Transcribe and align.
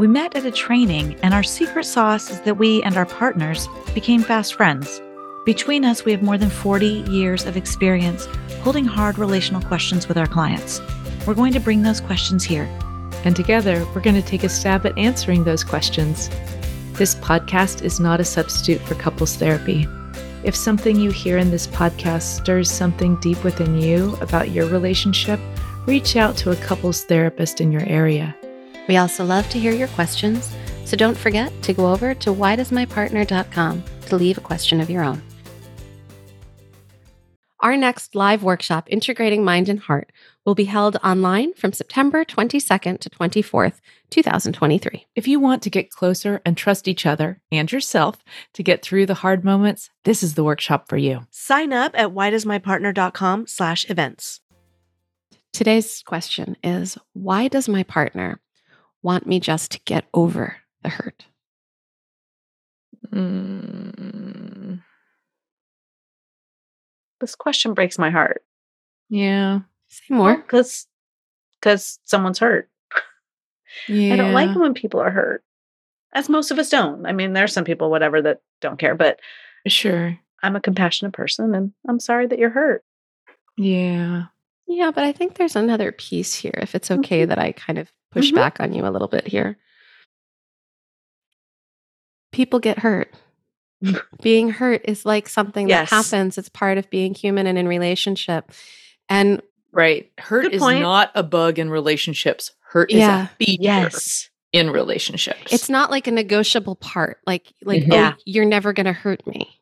We 0.00 0.06
met 0.06 0.34
at 0.34 0.46
a 0.46 0.50
training, 0.50 1.20
and 1.22 1.34
our 1.34 1.42
secret 1.42 1.84
sauce 1.84 2.30
is 2.30 2.40
that 2.40 2.56
we 2.56 2.82
and 2.84 2.96
our 2.96 3.04
partners 3.04 3.68
became 3.92 4.22
fast 4.22 4.54
friends. 4.54 4.98
Between 5.44 5.84
us, 5.84 6.06
we 6.06 6.12
have 6.12 6.22
more 6.22 6.38
than 6.38 6.48
40 6.48 6.86
years 6.86 7.44
of 7.44 7.54
experience 7.54 8.24
holding 8.62 8.86
hard 8.86 9.18
relational 9.18 9.60
questions 9.60 10.08
with 10.08 10.16
our 10.16 10.26
clients. 10.26 10.80
We're 11.26 11.34
going 11.34 11.52
to 11.52 11.60
bring 11.60 11.82
those 11.82 12.00
questions 12.00 12.44
here. 12.44 12.64
And 13.24 13.36
together, 13.36 13.86
we're 13.94 14.00
going 14.00 14.16
to 14.16 14.26
take 14.26 14.42
a 14.42 14.48
stab 14.48 14.86
at 14.86 14.96
answering 14.96 15.44
those 15.44 15.62
questions. 15.62 16.30
This 16.94 17.14
podcast 17.16 17.82
is 17.82 18.00
not 18.00 18.20
a 18.20 18.24
substitute 18.24 18.80
for 18.80 18.94
couples 18.94 19.36
therapy. 19.36 19.86
If 20.44 20.56
something 20.56 20.98
you 20.98 21.10
hear 21.10 21.36
in 21.36 21.50
this 21.50 21.66
podcast 21.66 22.22
stirs 22.22 22.70
something 22.70 23.16
deep 23.16 23.44
within 23.44 23.78
you 23.78 24.16
about 24.22 24.50
your 24.50 24.64
relationship, 24.64 25.38
reach 25.84 26.16
out 26.16 26.38
to 26.38 26.52
a 26.52 26.56
couples 26.56 27.04
therapist 27.04 27.60
in 27.60 27.70
your 27.70 27.84
area. 27.84 28.34
We 28.90 28.96
also 28.96 29.24
love 29.24 29.48
to 29.50 29.58
hear 29.60 29.70
your 29.70 29.86
questions, 29.86 30.52
so 30.84 30.96
don't 30.96 31.16
forget 31.16 31.52
to 31.62 31.72
go 31.72 31.92
over 31.92 32.12
to 32.12 32.34
whydoesmypartner.com 32.34 33.84
to 34.06 34.16
leave 34.16 34.36
a 34.36 34.40
question 34.40 34.80
of 34.80 34.90
your 34.90 35.04
own. 35.04 35.22
Our 37.60 37.76
next 37.76 38.16
live 38.16 38.42
workshop, 38.42 38.88
Integrating 38.90 39.44
Mind 39.44 39.68
and 39.68 39.78
Heart, 39.78 40.10
will 40.44 40.56
be 40.56 40.64
held 40.64 40.96
online 41.04 41.54
from 41.54 41.72
September 41.72 42.24
22nd 42.24 42.98
to 42.98 43.10
24th, 43.10 43.78
2023. 44.10 45.06
If 45.14 45.28
you 45.28 45.38
want 45.38 45.62
to 45.62 45.70
get 45.70 45.92
closer 45.92 46.42
and 46.44 46.56
trust 46.56 46.88
each 46.88 47.06
other 47.06 47.40
and 47.52 47.70
yourself 47.70 48.24
to 48.54 48.64
get 48.64 48.82
through 48.82 49.06
the 49.06 49.14
hard 49.22 49.44
moments, 49.44 49.90
this 50.02 50.24
is 50.24 50.34
the 50.34 50.42
workshop 50.42 50.88
for 50.88 50.96
you. 50.96 51.28
Sign 51.30 51.72
up 51.72 51.92
at 51.94 52.08
whydoesmypartner.com 52.08 53.46
slash 53.46 53.88
events. 53.88 54.40
Today's 55.52 56.02
question 56.04 56.56
is 56.64 56.98
Why 57.12 57.46
does 57.46 57.68
my 57.68 57.84
partner 57.84 58.40
want 59.02 59.26
me 59.26 59.40
just 59.40 59.70
to 59.72 59.80
get 59.84 60.04
over 60.14 60.56
the 60.82 60.88
hurt? 60.88 61.26
Mm, 63.12 64.82
This 67.20 67.34
question 67.34 67.74
breaks 67.74 67.98
my 67.98 68.10
heart. 68.10 68.42
yeah. 69.08 69.60
Say 69.88 70.14
more. 70.14 70.36
Because 70.36 70.86
because 71.60 71.98
someone's 72.04 72.38
hurt. 72.38 72.70
Yeah. 73.88 74.14
I 74.14 74.16
don't 74.16 74.32
like 74.32 74.54
when 74.56 74.72
people 74.74 75.00
are 75.00 75.10
hurt. 75.10 75.42
As 76.14 76.28
most 76.28 76.50
of 76.50 76.58
us 76.58 76.70
don't. 76.70 77.06
I 77.06 77.12
mean, 77.12 77.32
there's 77.34 77.52
some 77.52 77.64
people, 77.64 77.90
whatever, 77.90 78.22
that 78.22 78.40
don't 78.60 78.78
care, 78.78 78.94
but 78.94 79.18
Sure. 79.66 80.16
I'm 80.42 80.56
a 80.56 80.60
compassionate 80.60 81.12
person 81.12 81.54
and 81.54 81.72
I'm 81.88 82.00
sorry 82.00 82.26
that 82.28 82.38
you're 82.38 82.50
hurt. 82.50 82.84
Yeah. 83.56 84.24
Yeah, 84.66 84.90
but 84.92 85.04
I 85.04 85.12
think 85.12 85.34
there's 85.34 85.56
another 85.56 85.92
piece 85.92 86.34
here, 86.34 86.54
if 86.62 86.74
it's 86.74 86.90
okay 86.90 87.24
Mhm. 87.24 87.28
that 87.28 87.38
I 87.38 87.52
kind 87.52 87.78
of 87.78 87.90
push 88.12 88.30
Mhm. 88.32 88.34
back 88.36 88.60
on 88.60 88.72
you 88.72 88.86
a 88.86 88.90
little 88.90 89.08
bit 89.08 89.26
here. 89.26 89.58
People 92.32 92.58
get 92.60 92.78
hurt. 92.80 93.12
being 94.22 94.50
hurt 94.50 94.82
is 94.84 95.04
like 95.06 95.28
something 95.28 95.68
Yes. 95.68 95.90
that 95.90 95.96
happens. 95.96 96.36
It's 96.38 96.48
part 96.48 96.78
of 96.78 96.90
being 96.90 97.14
human 97.14 97.46
and 97.46 97.56
in 97.58 97.66
relationship. 97.66 98.50
And 99.08 99.42
Right. 99.72 100.10
Hurt 100.18 100.52
is 100.52 100.60
point. 100.60 100.80
not 100.82 101.10
a 101.14 101.22
bug 101.22 101.58
in 101.58 101.70
relationships. 101.70 102.52
Hurt 102.72 102.90
Yeah. 102.90 103.24
is 103.24 103.28
a 103.30 103.34
feature 103.36 103.62
Yes. 103.62 104.28
in 104.52 104.70
relationships. 104.70 105.52
it's 105.52 105.68
not 105.70 105.90
like 105.92 106.06
a 106.08 106.10
negotiable 106.10 106.74
part. 106.74 107.18
Like, 107.26 107.52
like, 107.62 107.84
Mhm. 107.84 107.92
oh, 107.92 107.94
Yeah. 107.94 108.12
you're 108.26 108.44
never 108.44 108.72
gonna 108.72 108.92
hurt 108.92 109.24
me, 109.26 109.60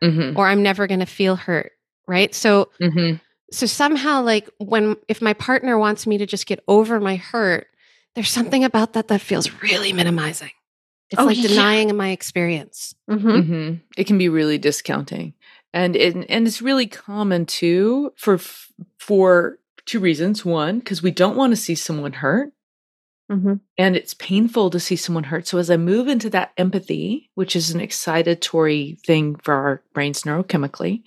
hmm 0.00 0.34
or 0.36 0.46
I'm 0.46 0.62
never 0.62 0.86
gonna 0.86 1.04
feel 1.06 1.34
hurt. 1.36 1.72
Right. 2.06 2.32
So 2.34 2.70
hmm 2.80 3.14
so 3.52 3.66
somehow 3.66 4.22
like 4.22 4.48
when 4.58 4.94
if 5.08 5.20
my 5.20 5.32
partner 5.32 5.76
wants 5.76 6.06
me 6.06 6.16
to 6.18 6.26
just 6.26 6.46
get 6.46 6.62
over 6.68 7.00
my 7.00 7.16
hurt 7.16 7.66
there's 8.14 8.30
something 8.30 8.64
about 8.64 8.94
that 8.94 9.08
that 9.08 9.20
feels 9.20 9.50
really 9.62 9.92
minimizing 9.92 10.50
it's 11.10 11.20
Oh, 11.20 11.26
like 11.26 11.36
yeah. 11.38 11.48
denying 11.48 11.96
my 11.96 12.10
experience 12.10 12.94
Mm-hmm. 13.10 13.40
hmm 13.40 13.74
It 13.96 14.06
can 14.06 14.18
be 14.18 14.28
really 14.28 14.58
discounting, 14.58 15.34
and 15.72 15.96
it, 15.96 16.14
and 16.28 16.46
it's 16.46 16.62
really 16.62 16.86
common 16.86 17.46
too 17.46 18.12
for 18.16 18.38
for 18.98 19.58
two 19.86 19.98
reasons. 19.98 20.44
One, 20.44 20.78
because 20.78 21.02
we 21.02 21.10
don't 21.10 21.36
want 21.36 21.50
to 21.52 21.56
see 21.56 21.74
someone 21.74 22.12
hurt, 22.12 22.52
Mm-hmm. 23.30 23.54
and 23.78 23.94
it's 23.96 24.14
painful 24.14 24.70
to 24.70 24.80
see 24.80 24.96
someone 24.96 25.22
hurt. 25.22 25.46
So 25.46 25.58
as 25.58 25.70
I 25.70 25.76
move 25.76 26.08
into 26.08 26.28
that 26.30 26.50
empathy, 26.56 27.30
which 27.36 27.54
is 27.54 27.70
an 27.70 27.80
excitatory 27.80 28.98
thing 29.02 29.36
for 29.36 29.54
our 29.54 29.82
brains 29.94 30.22
neurochemically, 30.22 31.04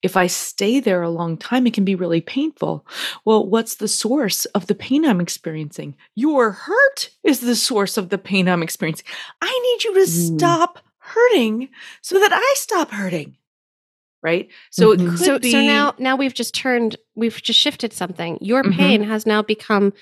if 0.00 0.16
I 0.16 0.28
stay 0.28 0.78
there 0.78 1.02
a 1.02 1.10
long 1.10 1.36
time, 1.36 1.66
it 1.66 1.74
can 1.74 1.84
be 1.84 1.96
really 1.96 2.20
painful. 2.20 2.86
Well, 3.24 3.44
what's 3.44 3.74
the 3.74 3.88
source 3.88 4.44
of 4.46 4.68
the 4.68 4.74
pain 4.76 5.04
I'm 5.04 5.20
experiencing? 5.20 5.96
Your 6.14 6.52
hurt 6.52 7.10
is 7.24 7.40
the 7.40 7.56
source 7.56 7.96
of 7.96 8.08
the 8.10 8.18
pain 8.18 8.48
I'm 8.48 8.62
experiencing. 8.62 9.06
I 9.42 9.50
need 9.50 9.82
you 9.84 9.94
to 9.94 10.00
Mm. 10.08 10.38
stop 10.38 10.78
hurting 10.98 11.70
so 12.02 12.20
that 12.20 12.32
I 12.32 12.54
stop 12.56 12.92
hurting. 12.92 13.36
Right? 14.22 14.48
So 14.70 14.92
it 14.92 15.00
Mhm. 15.00 15.10
could 15.10 15.18
so 15.18 15.38
be 15.40 15.50
so 15.50 15.60
now 15.60 15.94
now 15.98 16.14
we've 16.16 16.32
just 16.34 16.54
turned 16.54 16.96
we've 17.16 17.42
just 17.42 17.58
shifted 17.58 17.92
something 17.92 18.38
your 18.40 18.62
Mhm. 18.62 18.72
pain 18.76 19.02
has 19.02 19.26
now 19.26 19.42
become 19.42 19.92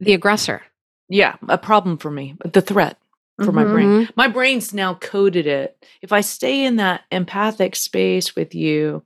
the 0.00 0.12
aggressor 0.14 0.62
yeah, 1.08 1.36
a 1.48 1.58
problem 1.58 1.98
for 1.98 2.10
me, 2.10 2.36
the 2.44 2.60
threat 2.62 2.98
for 3.42 3.50
my 3.52 3.64
Mhm. 3.64 3.70
brain. 3.72 3.88
Mhm. 3.88 4.10
My 4.16 4.28
brain's 4.28 4.72
now 4.72 4.94
coded 4.94 5.46
it. 5.46 5.76
If 6.02 6.12
I 6.12 6.20
stay 6.20 6.64
in 6.64 6.76
that 6.76 7.02
empathic 7.10 7.74
space 7.74 8.36
with 8.36 8.54
you 8.54 9.02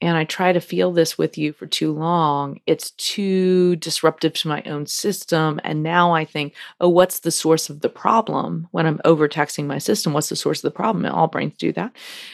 and 0.00 0.16
I 0.16 0.24
try 0.24 0.52
to 0.52 0.60
feel 0.60 0.92
this 0.92 1.16
with 1.16 1.38
you 1.38 1.52
for 1.52 1.66
too 1.66 1.92
long, 1.92 2.60
it's 2.66 2.90
too 2.92 3.76
disruptive 3.76 4.32
to 4.34 4.48
my 4.48 4.62
own 4.64 4.86
system. 4.86 5.60
And 5.64 5.82
now 5.84 6.12
I 6.12 6.24
think, 6.24 6.54
oh, 6.80 6.88
what's 6.88 7.20
the 7.20 7.30
source 7.30 7.70
of 7.70 7.80
the 7.80 7.88
problem 7.88 8.66
when 8.72 8.86
I'm 8.86 9.00
overtaxing 9.04 9.66
my 9.68 9.78
system? 9.78 10.12
What's 10.12 10.28
the 10.28 10.36
source 10.36 10.58
of 10.58 10.62
the 10.72 10.76
problem? 10.76 11.04
And 11.04 11.14
all 11.14 11.28
brains 11.28 11.54
do 11.56 11.72
that. 11.72 11.92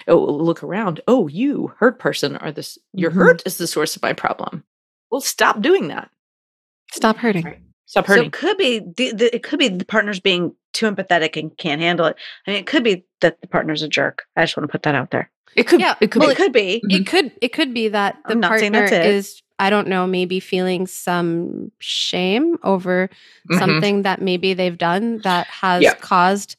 Oh, 0.08 0.18
look 0.24 0.62
around. 0.62 1.00
Oh, 1.08 1.28
you, 1.28 1.72
hurt 1.78 1.98
person, 1.98 2.36
are 2.38 2.52
this, 2.52 2.78
your 2.94 3.10
Mhm. 3.10 3.14
hurt 3.16 3.42
is 3.46 3.58
the 3.58 3.66
source 3.66 3.96
of 3.96 4.02
my 4.02 4.14
problem. 4.14 4.64
Well, 5.10 5.20
stop 5.20 5.60
doing 5.60 5.88
that. 5.88 6.10
stop 6.92 7.16
hurting 7.16 7.44
Right. 7.44 7.60
Stop 7.86 8.06
So 8.06 8.14
it 8.14 8.32
could 8.32 8.56
be 8.56 8.78
the, 8.80 9.12
the, 9.12 9.34
it 9.34 9.42
could 9.42 9.58
be 9.58 9.68
the 9.68 9.84
partner's 9.84 10.20
being 10.20 10.54
too 10.72 10.90
empathetic 10.90 11.36
and 11.38 11.56
can't 11.58 11.80
handle 11.80 12.06
it. 12.06 12.16
I 12.46 12.50
mean, 12.52 12.60
it 12.60 12.66
could 12.66 12.82
be 12.82 13.04
that 13.20 13.40
the 13.40 13.46
partner's 13.46 13.82
a 13.82 13.88
jerk. 13.88 14.24
I 14.36 14.42
just 14.44 14.56
want 14.56 14.68
to 14.68 14.72
put 14.72 14.82
that 14.84 14.94
out 14.94 15.10
there. 15.10 15.30
it 15.54 15.64
could, 15.66 15.80
Yeah, 15.80 15.94
it 16.00 16.10
could 16.10 16.20
Well, 16.20 16.28
be. 16.30 16.32
it 16.32 16.36
could 16.36 16.52
be. 16.52 16.82
it 16.88 17.06
could 17.06 17.32
it 17.40 17.52
could 17.52 17.74
be 17.74 17.88
that 17.88 18.16
the 18.26 18.32
I'm 18.32 18.40
not 18.40 18.58
saying 18.58 18.72
partner 18.72 18.96
is. 18.98 19.40
i 19.60 19.70
don't 19.70 19.86
know 19.86 20.04
maybe 20.04 20.40
feeling 20.40 20.84
some 20.88 21.70
shame 21.78 22.56
over 22.64 23.08
Mhm. 23.48 23.58
something 23.60 24.02
that 24.02 24.20
maybe 24.20 24.52
they've 24.54 24.76
done 24.78 25.18
that 25.18 25.46
has 25.46 25.82
Yep. 25.82 26.00
caused 26.00 26.56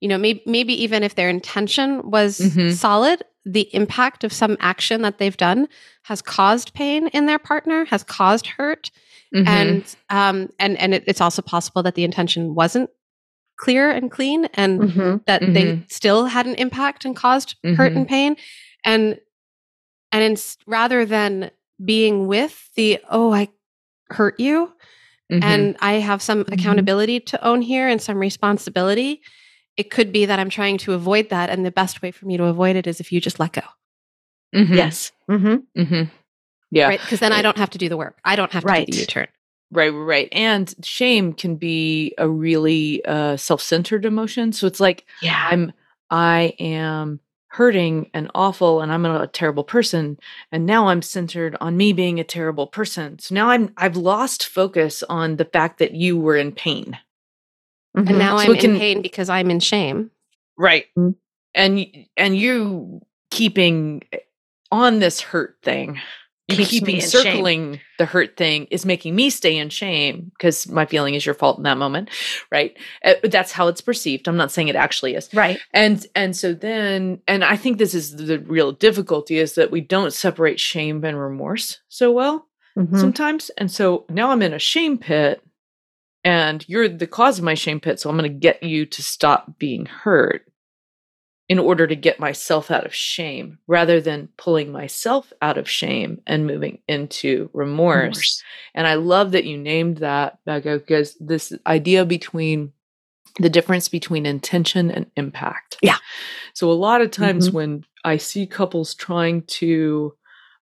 you 0.00 0.08
know 0.08 0.18
maybe 0.18 0.42
maybe 0.46 0.74
even 0.82 1.04
if 1.04 1.14
their 1.14 1.28
intention 1.28 2.10
was 2.10 2.40
Mhm. 2.40 2.72
solid 2.72 3.22
the 3.44 3.68
impact 3.74 4.24
of 4.24 4.32
some 4.32 4.56
action 4.58 5.02
that 5.02 5.18
they've 5.18 5.36
done 5.36 5.68
has 6.04 6.20
caused 6.22 6.74
pain 6.74 7.06
in 7.08 7.26
their 7.26 7.38
partner 7.38 7.84
has 7.84 8.02
caused 8.02 8.46
hurt 8.46 8.90
Mhm. 9.34 9.46
and 9.48 9.96
um 10.10 10.48
and 10.58 10.76
and 10.78 10.94
it, 10.94 11.04
it's 11.06 11.20
also 11.20 11.42
possible 11.42 11.82
that 11.82 11.94
the 11.94 12.04
intention 12.04 12.54
wasn't 12.54 12.90
clear 13.58 13.90
and 13.90 14.10
clean 14.10 14.46
and 14.54 14.80
Mm-hmm. 14.80 15.16
that 15.26 15.40
they 15.40 15.64
Mhm. 15.64 15.90
still 15.90 16.26
had 16.26 16.46
an 16.46 16.54
impact 16.56 17.04
and 17.04 17.14
caused 17.16 17.56
hurt 17.64 17.92
Mhm. 17.92 17.96
and 17.96 18.08
pain 18.08 18.36
and 18.84 19.18
and 20.10 20.22
in, 20.22 20.36
rather 20.66 21.06
than 21.06 21.50
being 21.82 22.26
with 22.26 22.68
the 22.76 22.98
oh 23.10 23.32
i 23.32 23.48
hurt 24.10 24.38
you 24.40 24.72
Mhm. 25.30 25.42
and 25.42 25.76
i 25.80 25.94
have 25.94 26.20
some 26.22 26.44
Mhm. 26.44 26.52
accountability 26.52 27.20
to 27.20 27.42
own 27.44 27.62
here 27.62 27.88
and 27.88 28.00
some 28.02 28.18
responsibility 28.18 29.22
it 29.78 29.90
could 29.90 30.12
be 30.12 30.26
that 30.26 30.38
I'm 30.38 30.50
trying 30.50 30.76
to 30.84 30.92
avoid 30.92 31.30
that. 31.30 31.48
And 31.48 31.64
the 31.64 31.70
best 31.70 32.02
way 32.02 32.10
for 32.10 32.26
me 32.26 32.36
to 32.36 32.44
avoid 32.44 32.76
it 32.76 32.86
is 32.86 33.00
if 33.00 33.10
you 33.10 33.22
just 33.22 33.40
let 33.40 33.52
go. 33.52 33.62
Yes. 34.76 35.12
Mm-hmm. 36.72 36.76
Yeah. 36.76 36.88
Right. 36.88 37.00
Because 37.00 37.20
then 37.20 37.32
I 37.32 37.42
don't 37.42 37.56
have 37.58 37.70
to 37.70 37.78
do 37.78 37.88
the 37.88 37.96
work. 37.96 38.18
I 38.24 38.34
don't 38.36 38.50
have 38.52 38.62
to 38.62 38.66
Right. 38.66 38.86
do 38.86 38.92
the 38.92 39.00
U 39.00 39.06
turn. 39.06 39.28
Right, 39.70 39.88
right. 39.90 40.28
And 40.32 40.74
shame 40.82 41.32
can 41.32 41.56
be 41.56 42.14
a 42.18 42.28
really 42.28 43.04
uh, 43.04 43.36
self-centered 43.36 44.04
emotion. 44.04 44.52
So 44.52 44.66
it's 44.66 44.80
like 44.80 45.04
Yeah. 45.22 45.48
I'm 45.50 45.72
I 46.10 46.54
am 46.58 47.20
hurting 47.48 48.10
and 48.14 48.30
awful 48.34 48.80
and 48.80 48.90
I'm 48.92 49.04
a, 49.06 49.26
terrible 49.26 49.64
person 49.64 50.18
and 50.50 50.64
now 50.66 50.88
I'm 50.88 51.02
centered 51.02 51.54
on 51.60 51.76
me 51.76 51.92
being 51.92 52.18
a 52.20 52.24
terrible 52.24 52.66
person. 52.66 53.18
So 53.18 53.34
now 53.34 53.50
I'm 53.50 53.72
I've 53.76 53.96
lost 53.96 54.46
focus 54.46 55.02
on 55.08 55.36
the 55.36 55.44
fact 55.46 55.78
that 55.78 55.92
you 55.94 56.18
were 56.18 56.36
in 56.36 56.52
pain. 56.52 56.98
Mhm. 57.96 58.08
And 58.08 58.18
now 58.18 58.38
So 58.38 58.52
I'm 58.52 58.58
can- 58.58 58.70
in 58.74 58.78
pain 58.78 59.02
because 59.02 59.28
I'm 59.30 59.50
in 59.50 59.60
shame. 59.60 60.10
Right. 60.58 60.86
Mm. 60.98 61.14
And 61.54 61.86
and 62.16 62.36
you 62.36 63.02
keeping 63.30 64.02
on 64.70 64.98
this 64.98 65.20
hurt 65.20 65.56
thing. 65.62 65.98
You 66.48 66.56
Keeps 66.56 66.70
keeping 66.70 66.94
in 66.96 67.00
shame. 67.02 67.08
circling 67.08 67.80
the 67.98 68.04
hurt 68.04 68.36
thing 68.36 68.66
is 68.70 68.84
making 68.84 69.14
me 69.14 69.30
stay 69.30 69.56
in 69.56 69.68
shame 69.70 70.32
because 70.36 70.68
my 70.68 70.84
feeling 70.86 71.14
is 71.14 71.24
your 71.24 71.36
fault 71.36 71.56
in 71.56 71.62
that 71.62 71.78
moment, 71.78 72.10
right? 72.50 72.76
Uh, 73.04 73.14
that's 73.22 73.52
how 73.52 73.68
it's 73.68 73.80
perceived. 73.80 74.26
I'm 74.26 74.36
not 74.36 74.50
saying 74.50 74.66
it 74.68 74.74
actually 74.76 75.14
is. 75.14 75.32
right. 75.32 75.58
And 75.72 76.04
and 76.16 76.36
so 76.36 76.52
then 76.52 77.20
and 77.28 77.44
I 77.44 77.56
think 77.56 77.78
this 77.78 77.94
is 77.94 78.16
the 78.16 78.40
real 78.40 78.72
difficulty 78.72 79.38
is 79.38 79.54
that 79.54 79.70
we 79.70 79.80
don't 79.80 80.12
separate 80.12 80.58
shame 80.58 81.02
and 81.04 81.18
remorse 81.18 81.78
so 81.88 82.10
well 82.10 82.48
Mhm. 82.76 82.98
sometimes. 82.98 83.50
And 83.56 83.70
so 83.70 84.04
now 84.10 84.30
I'm 84.30 84.42
in 84.42 84.52
a 84.52 84.58
shame 84.58 84.98
pit 84.98 85.42
and 86.24 86.64
you're 86.68 86.88
the 86.88 87.06
cause 87.06 87.38
of 87.38 87.44
my 87.44 87.54
shame 87.54 87.80
pit. 87.80 88.00
So 88.00 88.10
I'm 88.10 88.16
going 88.18 88.30
to 88.30 88.38
get 88.38 88.62
you 88.62 88.84
to 88.86 89.02
stop 89.02 89.58
being 89.58 89.86
hurt 89.86 90.42
in 91.48 91.58
order 91.58 91.86
to 91.86 91.96
get 91.96 92.20
myself 92.20 92.70
out 92.70 92.86
of 92.86 92.94
shame 92.94 93.58
rather 93.66 94.00
than 94.00 94.28
pulling 94.38 94.72
myself 94.72 95.32
out 95.42 95.58
of 95.58 95.68
shame 95.68 96.20
and 96.26 96.46
moving 96.46 96.78
into 96.88 97.50
remorse. 97.52 97.96
Remorse. 98.02 98.42
And 98.74 98.86
I 98.86 98.94
love 98.94 99.32
that 99.32 99.44
you 99.44 99.58
named 99.58 99.98
that, 99.98 100.38
Becca, 100.46 100.78
because 100.78 101.16
this 101.20 101.52
idea 101.66 102.04
between 102.04 102.72
the 103.38 103.50
difference 103.50 103.88
between 103.88 104.24
intention 104.26 104.90
and 104.90 105.10
impact. 105.16 105.78
Yeah. 105.82 105.96
So 106.54 106.70
a 106.70 106.74
lot 106.74 107.00
of 107.00 107.10
times 107.10 107.48
Mhm. 107.48 107.52
when 107.54 107.84
I 108.04 108.18
see 108.18 108.46
couples 108.46 108.94
trying 108.94 109.42
to 109.42 110.14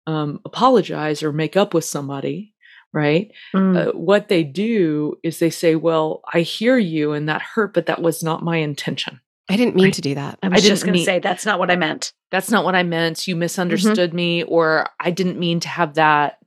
um, 0.08 0.40
apologize 0.44 1.24
or 1.24 1.32
make 1.32 1.56
up 1.56 1.74
with 1.74 1.84
somebody, 1.84 2.54
right? 2.92 3.32
Mm. 3.52 3.88
Uh, 3.88 3.92
what 3.98 4.28
they 4.28 4.44
do 4.44 5.18
is 5.24 5.40
they 5.40 5.50
say, 5.50 5.74
"Well, 5.74 6.22
I 6.32 6.42
hear 6.42 6.78
you, 6.78 7.10
and 7.12 7.28
that 7.28 7.42
hurt, 7.42 7.74
but 7.74 7.86
that 7.86 8.00
was 8.00 8.22
not 8.22 8.44
my 8.44 8.58
intention. 8.58 9.20
I 9.48 9.56
didn't 9.56 9.76
mean 9.76 9.84
Right. 9.86 9.94
to 9.94 10.00
do 10.00 10.14
that. 10.16 10.38
I 10.42 10.48
was 10.48 10.62
didn't 10.62 10.72
just 10.74 10.84
going 10.84 10.98
to 10.98 11.04
say 11.04 11.18
that's 11.20 11.46
not 11.46 11.58
what 11.58 11.70
I 11.70 11.76
meant. 11.76 12.12
That's 12.30 12.50
not 12.50 12.64
what 12.64 12.74
I 12.74 12.82
meant. 12.82 13.26
You 13.28 13.34
Mm-hmm. 13.34 13.40
misunderstood 13.40 14.12
me, 14.12 14.42
or 14.42 14.88
I 14.98 15.10
didn't 15.10 15.38
mean 15.38 15.60
to 15.60 15.68
have 15.68 15.94
that. 15.94 16.38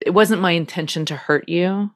It 0.00 0.10
wasn't 0.10 0.40
my 0.42 0.52
intention 0.52 1.04
to 1.06 1.16
hurt 1.16 1.48
you." 1.48 1.90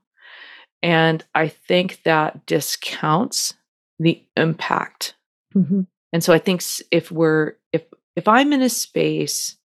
And 0.82 1.24
I 1.34 1.48
think 1.48 2.02
that 2.04 2.46
discounts 2.46 3.54
the 3.98 4.22
impact 4.36 5.14
Mm-hmm. 5.56 5.82
And 6.12 6.22
so 6.24 6.32
I 6.32 6.38
think 6.38 6.62
if 6.90 7.10
we're 7.10 7.54
if 7.72 7.82
if 8.16 8.28
I'm 8.28 8.52
in 8.52 8.62
a 8.62 8.68
space 8.68 9.56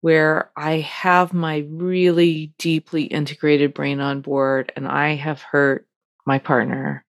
where 0.00 0.50
I 0.56 0.78
have 0.80 1.32
my 1.32 1.64
really 1.68 2.52
deeply 2.58 3.04
integrated 3.04 3.72
brain 3.74 4.00
on 4.00 4.20
board 4.20 4.72
and 4.76 4.86
I 4.86 5.14
have 5.14 5.40
hurt 5.40 5.86
my 6.26 6.38
partner, 6.38 7.03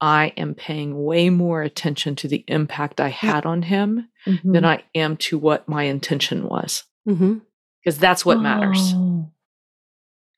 I 0.00 0.32
am 0.36 0.54
paying 0.54 1.04
way 1.04 1.30
more 1.30 1.62
attention 1.62 2.16
to 2.16 2.28
the 2.28 2.44
impact 2.48 3.00
I 3.00 3.08
had 3.08 3.46
on 3.46 3.62
him 3.62 4.08
Mm-hmm. 4.26 4.52
than 4.52 4.64
I 4.64 4.82
am 4.94 5.18
to 5.18 5.36
what 5.36 5.68
my 5.68 5.82
intention 5.82 6.44
was. 6.48 6.84
Because 7.06 7.98
that's 7.98 8.24
what 8.24 8.40
matters. 8.40 8.78
Oh. 8.94 9.30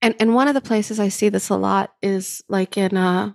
And 0.03 0.14
and 0.19 0.35
one 0.35 0.49
of 0.49 0.55
the 0.55 0.61
places 0.61 0.99
I 0.99 1.08
see 1.08 1.29
this 1.29 1.49
a 1.50 1.56
lot 1.56 1.94
is 2.03 2.43
like 2.49 2.76
in 2.76 2.97
uh, 2.97 3.32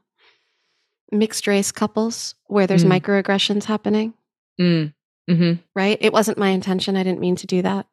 mixed 1.11 1.47
race 1.47 1.71
couples 1.71 2.35
where 2.47 2.67
there's 2.67 2.83
Mm. 2.85 2.99
microaggressions 2.99 3.63
happening. 3.63 4.13
Mm. 4.59 4.93
hmm 5.29 5.53
Right? 5.75 5.97
It 6.01 6.11
wasn't 6.13 6.37
my 6.37 6.49
intention. 6.49 6.97
I 6.97 7.03
didn't 7.03 7.19
mean 7.21 7.37
to 7.37 7.47
do 7.47 7.61
that. 7.61 7.87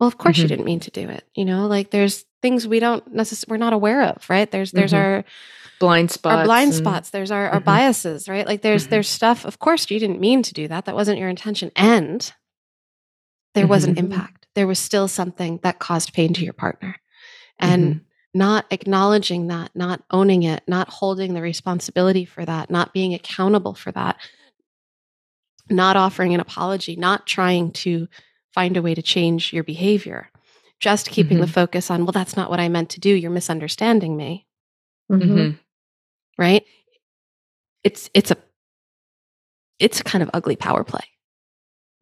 Well, 0.00 0.08
of 0.08 0.18
course 0.18 0.38
you 0.38 0.44
Mhm. 0.44 0.48
didn't 0.48 0.64
mean 0.64 0.80
to 0.80 0.90
do 0.90 1.08
it. 1.08 1.24
You 1.36 1.44
know, 1.44 1.66
like 1.68 1.90
there's 1.90 2.24
things 2.42 2.66
we 2.66 2.80
don't 2.80 3.06
necessarily 3.12 3.52
we're 3.58 3.64
not 3.64 3.72
aware 3.72 4.02
of. 4.02 4.28
Right? 4.28 4.50
There's 4.50 4.72
there's 4.72 4.92
Mhm. 4.92 4.98
our 4.98 5.24
Blind 5.78 6.10
spots. 6.10 6.36
our 6.36 6.44
blind 6.44 6.72
and- 6.72 6.74
spots. 6.78 7.10
There's 7.10 7.30
our, 7.30 7.48
our 7.50 7.60
Mhm. 7.60 7.64
biases. 7.64 8.28
Right? 8.28 8.46
Like 8.46 8.62
there's 8.62 8.86
Mhm. 8.86 8.90
there's 8.90 9.08
stuff. 9.08 9.44
Of 9.44 9.58
course 9.58 9.90
you 9.90 9.98
didn't 9.98 10.20
mean 10.20 10.42
to 10.42 10.52
do 10.54 10.68
that. 10.68 10.84
That 10.84 10.94
wasn't 10.94 11.18
your 11.18 11.28
intention. 11.28 11.70
And 11.76 12.32
there 13.54 13.66
was 13.66 13.84
an 13.84 13.94
Mhm. 13.94 13.98
impact. 13.98 14.46
There 14.54 14.66
was 14.66 14.78
still 14.78 15.08
something 15.08 15.58
that 15.62 15.78
caused 15.78 16.12
pain 16.12 16.32
to 16.34 16.44
your 16.44 16.52
partner. 16.52 16.96
And 17.58 17.94
Mhm. 17.96 18.00
not 18.34 18.66
acknowledging 18.70 19.48
that, 19.48 19.70
not 19.74 20.02
owning 20.10 20.42
it, 20.44 20.62
not 20.68 20.88
holding 20.88 21.34
the 21.34 21.42
responsibility 21.42 22.24
for 22.24 22.44
that, 22.44 22.70
not 22.70 22.92
being 22.94 23.12
accountable 23.12 23.74
for 23.74 23.90
that, 23.92 24.16
not 25.68 25.96
offering 25.96 26.34
an 26.34 26.40
apology, 26.40 26.96
not 26.96 27.26
trying 27.26 27.70
to 27.72 28.08
find 28.54 28.76
a 28.76 28.82
way 28.82 28.94
to 28.94 29.02
change 29.02 29.52
your 29.52 29.62
behavior, 29.64 30.30
just 30.80 31.10
keeping 31.10 31.40
the 31.40 31.46
focus 31.46 31.90
on, 31.90 32.04
well, 32.04 32.12
that's 32.12 32.36
not 32.36 32.50
what 32.50 32.58
I 32.60 32.68
meant 32.68 32.90
to 32.90 33.00
do. 33.00 33.10
You're 33.14 33.30
misunderstanding 33.30 34.16
me, 34.16 34.46
Mm-hmm. 35.12 35.38
Mhm. 35.38 35.58
right? 36.38 36.64
It's 37.84 38.08
it's 38.14 38.30
a 38.30 38.36
it's 39.78 40.00
a 40.00 40.04
kind 40.04 40.22
of 40.22 40.30
ugly 40.34 40.56
power 40.56 40.84
play, 40.84 41.04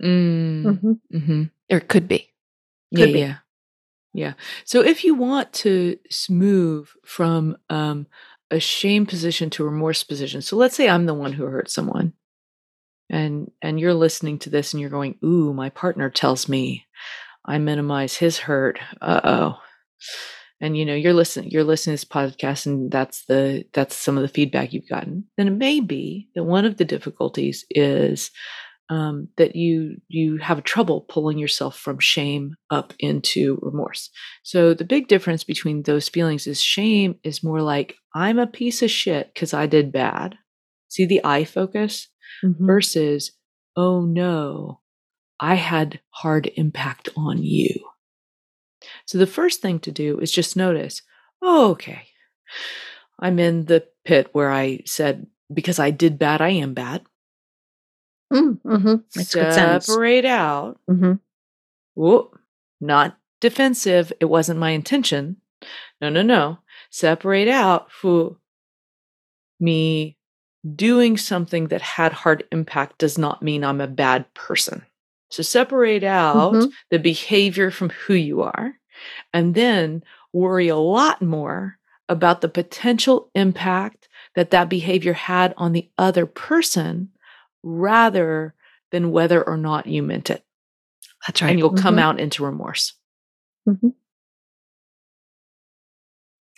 Mm. 0.02 0.64
Mm-hmm. 0.64 0.92
Mhm. 1.16 1.50
or 1.70 1.78
it 1.78 1.88
could 1.88 2.08
be. 2.08 2.28
yeah, 2.90 3.06
be. 3.06 3.19
yeah, 3.19 3.36
yeah. 4.14 4.32
So 4.64 4.80
if 4.82 5.04
you 5.04 5.14
want 5.14 5.52
to 5.64 5.98
move 6.30 6.94
from 7.04 7.56
um, 7.70 8.06
a 8.50 8.60
shame 8.60 9.06
position 9.06 9.50
to 9.50 9.64
a 9.64 9.66
remorse 9.70 10.02
position, 10.04 10.40
so 10.42 10.56
let's 10.56 10.75
say 10.76 10.88
I'm 10.88 11.06
the 11.06 11.14
one 11.14 11.32
who 11.32 11.44
hurt 11.46 11.70
someone, 11.70 12.12
and 13.10 13.50
and 13.62 13.78
you're 13.80 13.94
listening 13.94 14.38
to 14.40 14.50
this 14.50 14.72
and 14.72 14.80
you're 14.80 14.90
going, 14.90 15.19
"Ooh, 15.25 15.52
my 15.52 15.70
partner 15.70 16.10
tells 16.10 16.48
me 16.48 16.84
I 17.49 17.59
minimize 17.59 18.17
his 18.17 18.39
hurt." 18.39 18.79
Uh 19.00 19.21
oh. 19.25 19.59
And 20.61 20.77
you 20.77 20.85
know 20.85 20.95
you're 20.95 21.12
listening. 21.15 21.50
You're 21.50 21.65
listening 21.65 21.97
to 21.97 22.03
this 22.03 22.09
podcast, 22.11 22.67
and 22.67 22.91
that's 22.91 23.25
the 23.27 23.65
that's 23.73 23.95
some 23.97 24.17
of 24.17 24.23
the 24.23 24.29
feedback 24.29 24.73
you've 24.73 24.89
gotten. 24.89 25.25
Then 25.37 25.47
it 25.49 25.53
may 25.53 25.81
be 25.81 26.29
that 26.35 26.45
one 26.45 26.65
of 26.65 26.77
the 26.77 26.85
difficulties 26.85 27.65
is 27.71 28.31
um, 28.91 29.29
that 29.37 29.55
you 29.55 29.97
you 30.09 30.39
have 30.39 30.65
trouble 30.65 31.02
pulling 31.09 31.38
yourself 31.38 31.78
from 31.78 31.99
shame 32.00 32.55
up 32.71 32.93
into 32.99 33.59
remorse. 33.62 34.11
So 34.43 34.75
the 34.75 34.85
big 34.85 35.07
difference 35.09 35.45
between 35.45 35.83
those 35.83 36.09
feelings 36.09 36.47
is 36.49 36.61
shame 36.61 37.17
is 37.23 37.45
more 37.45 37.62
like 37.62 37.95
I'm 38.14 38.38
a 38.40 38.47
piece 38.47 38.83
of 38.83 38.90
shit 38.90 39.33
because 39.33 39.55
I 39.55 39.67
did 39.67 39.93
bad. 39.93 40.37
See 40.88 41.07
the 41.07 41.21
I 41.25 41.45
focus 41.45 42.09
Mm-hmm. 42.45 42.67
versus 42.67 43.33
oh 43.76 44.02
no, 44.02 44.81
I 45.40 45.54
had 45.54 46.00
hard 46.11 46.50
impact 46.57 47.09
on 47.16 47.42
you. 47.42 47.75
So 49.07 49.18
the 49.18 49.26
first 49.26 49.61
thing 49.61 49.78
to 49.80 49.92
do 49.92 50.18
is 50.18 50.33
just 50.33 50.57
notice, 50.57 51.02
oh 51.42 51.71
okay, 51.73 52.07
I'm 53.18 53.38
in 53.38 53.66
the 53.66 53.87
pit 54.04 54.28
where 54.33 54.50
I 54.50 54.80
said 54.87 55.26
because 55.52 55.78
I 55.78 55.90
did 55.90 56.18
bad, 56.18 56.40
I 56.40 56.50
am 56.50 56.75
bad. 56.75 57.02
Mm-hmm. 58.33 58.97
Makes 59.16 59.35
good 59.35 59.52
sense. 59.52 59.87
Separate 59.87 60.25
out. 60.25 60.78
Mm-hmm. 60.88 61.14
Whoop, 61.95 62.38
not 62.80 63.18
defensive. 63.40 64.12
It 64.21 64.26
wasn't 64.26 64.61
my 64.61 64.71
intention. 64.71 65.37
No, 66.00 66.09
no, 66.09 66.23
no. 66.23 66.59
Separate 66.90 67.49
out 67.49 67.90
for 67.90 68.37
me 69.59 70.16
doing 70.75 71.16
something 71.16 71.68
that 71.68 71.83
had 71.83 72.12
hard 72.12 72.45
impact 72.52 72.99
does 72.99 73.18
not 73.18 73.42
mean 73.42 73.64
I'm 73.64 73.80
a 73.80 73.87
bad 73.87 74.33
person. 74.35 74.85
So 75.30 75.42
separate 75.42 76.04
out 76.04 76.54
Mhm. 76.54 76.73
the 76.90 76.99
behavior 76.99 77.70
from 77.70 77.90
who 77.90 78.14
you 78.14 78.42
are 78.42 78.78
and 79.32 79.54
then 79.54 80.02
worry 80.32 80.68
a 80.68 80.76
lot 80.76 81.20
more 81.23 81.78
about 82.08 82.40
the 82.40 82.49
potential 82.49 83.30
impact 83.35 84.08
that 84.35 84.50
that 84.50 84.68
behavior 84.68 85.12
had 85.12 85.52
on 85.56 85.73
the 85.73 85.90
other 85.99 86.25
person 86.26 87.11
rather 87.62 88.54
than 88.90 89.11
whether 89.11 89.42
or 89.47 89.56
not 89.58 89.87
you 89.87 90.02
meant 90.02 90.30
it 90.30 90.42
That's 91.26 91.42
right. 91.42 91.50
and 91.50 91.58
you'll 91.58 91.75
come 91.75 91.97
Mhm. 91.97 92.00
out 92.02 92.20
into 92.20 92.44
remorse. 92.44 92.94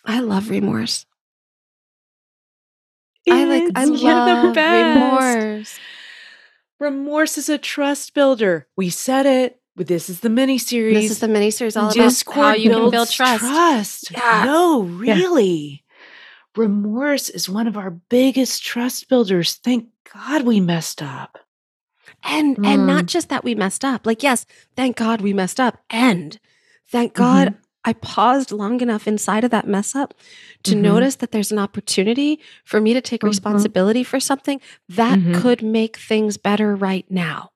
I 0.04 0.20
love 0.20 0.48
remorse. 0.50 1.06
I 3.28 3.44
like 3.44 3.62
I 3.74 3.82
It's- 3.84 4.00
you're 4.02 4.14
the 4.14 4.34
love 4.44 4.54
best. 4.54 4.96
remorse. 4.96 5.78
Remorse 6.80 7.36
is 7.38 7.48
a 7.50 7.58
trust 7.58 8.14
builder. 8.14 8.66
We 8.76 8.88
said 8.90 9.26
it, 9.26 9.60
but 9.76 9.86
this 9.86 10.08
is 10.08 10.20
the 10.20 10.30
mini 10.30 10.56
series. 10.58 10.94
This 11.04 11.10
is 11.12 11.18
the 11.20 11.28
mini 11.28 11.50
series 11.50 11.76
all 11.76 11.90
about 11.90 11.94
Discord 12.04 12.46
how 12.46 12.54
you 12.54 12.70
can 12.70 12.78
builds 12.78 12.92
build 12.92 13.10
trust. 13.10 13.40
Trust. 13.40 14.10
Yeah. 14.10 14.42
No, 14.46 14.82
Yeah. 15.04 15.14
really. 15.14 15.84
remorse 16.56 17.28
is 17.30 17.48
one 17.48 17.68
of 17.68 17.76
our 17.76 17.90
biggest 17.90 18.64
trust 18.64 19.08
builders. 19.08 19.54
Thank 19.54 19.86
God 20.12 20.42
we 20.42 20.58
messed 20.58 21.00
up. 21.00 21.38
And 22.24 22.56
and 22.58 22.82
Mm. 22.82 22.86
not 22.86 23.06
just 23.06 23.28
that 23.28 23.44
we 23.44 23.54
messed 23.54 23.84
up. 23.84 24.04
Like 24.04 24.22
yes, 24.24 24.46
thank 24.74 24.96
God 24.96 25.20
we 25.20 25.32
messed 25.32 25.60
up. 25.60 25.78
And 25.90 26.40
thank 26.90 27.14
God 27.14 27.48
Mm-hmm. 27.48 27.56
I 27.84 27.94
paused 27.94 28.52
long 28.52 28.80
enough 28.80 29.08
inside 29.08 29.42
of 29.44 29.50
that 29.52 29.66
mess 29.66 29.94
up 29.94 30.12
to 30.64 30.74
Mhm. 30.74 30.80
notice 30.80 31.14
that 31.16 31.32
there's 31.32 31.50
an 31.50 31.58
opportunity 31.58 32.38
for 32.64 32.80
me 32.80 32.92
to 32.92 33.00
take 33.00 33.22
Mhm. 33.22 33.28
responsibility 33.28 34.04
for 34.04 34.20
something 34.20 34.60
that 34.88 35.18
Mhm. 35.18 35.40
could 35.40 35.62
make 35.62 35.96
things 35.96 36.36
better 36.36 36.76
right 36.76 37.06
now. 37.10 37.50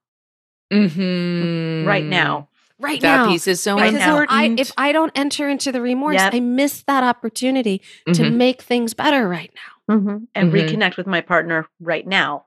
Mm-hmm. 0.73 1.87
Right 1.87 2.05
now. 2.05 2.49
Right 2.81 3.01
That 3.01 3.17
now. 3.27 3.29
piece 3.31 3.47
is 3.47 3.61
so 3.63 3.77
Right 3.77 3.93
because 3.93 4.01
now. 4.07 4.15
if 4.23 4.31
I, 4.31 4.45
important. 4.45 4.61
if 4.61 4.73
I 4.77 4.93
don't 4.93 5.13
enter 5.15 5.49
into 5.49 5.71
the 5.71 5.81
remorse, 5.81 6.17
Yep. 6.17 6.35
I 6.35 6.41
miss 6.41 6.83
that 6.87 7.05
opportunity 7.05 7.81
to 8.07 8.23
Mhm. 8.25 8.35
make 8.35 8.63
things 8.63 8.95
better 8.95 9.29
right 9.29 9.53
now. 9.89 9.97
Mhm. 9.97 10.27
And 10.35 10.53
reconnect 10.53 10.97
with 10.97 11.07
my 11.07 11.21
partner 11.21 11.67
right 11.81 12.07
now. 12.07 12.47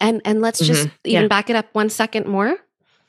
And 0.00 0.20
and 0.24 0.40
let's 0.42 0.58
just 0.58 0.88
even 1.04 1.22
Yeah. 1.22 1.28
back 1.28 1.48
it 1.48 1.56
up 1.56 1.66
one 1.72 1.88
second 1.88 2.26
more. 2.26 2.58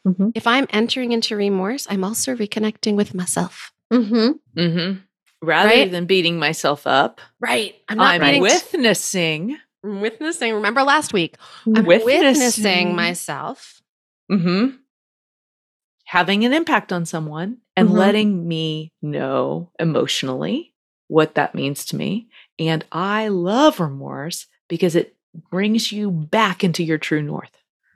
Mhm. 0.08 0.31
If 0.34 0.48
I'm 0.48 0.67
entering 0.69 1.12
into 1.12 1.36
remorse, 1.36 1.86
I'm 1.89 2.03
also 2.03 2.36
reconnecting 2.36 2.96
with 2.96 3.13
myself. 3.13 3.72
Mm-hmm. 3.91 4.60
Mm-hmm. 4.60 5.00
Rather 5.41 5.69
Right? 5.69 5.91
than 5.91 6.05
beating 6.05 6.38
myself 6.39 6.86
up, 6.86 7.22
Right. 7.39 7.75
I'm 7.88 7.98
not 7.98 8.15
I'm 8.15 8.22
beating 8.22 8.41
witnessing. 8.41 9.58
I'm 9.84 10.01
witnessing. 10.01 10.53
Remember 10.53 10.84
last 10.84 11.13
week? 11.13 11.38
I'm 11.65 11.86
witnessing, 11.86 12.05
Witnessing. 12.05 12.96
myself. 12.96 13.81
hmm 14.29 14.67
Having 16.05 16.43
an 16.46 16.53
impact 16.53 16.91
on 16.91 17.05
someone 17.05 17.58
and 17.77 17.89
Mhm. 17.89 17.93
letting 17.98 18.48
me 18.48 18.91
know 19.01 19.72
emotionally 19.79 20.74
what 21.08 21.36
that 21.36 21.53
means 21.55 21.86
to 21.86 21.96
me. 21.96 22.27
And 22.58 22.84
I 22.91 23.27
love 23.27 23.79
remorse 23.79 24.48
because 24.67 24.96
it 24.96 25.15
brings 25.51 25.91
you 25.91 26.10
back 26.12 26.63
into 26.63 26.84
your 26.84 26.98
true 26.98 27.22
north. 27.22 27.51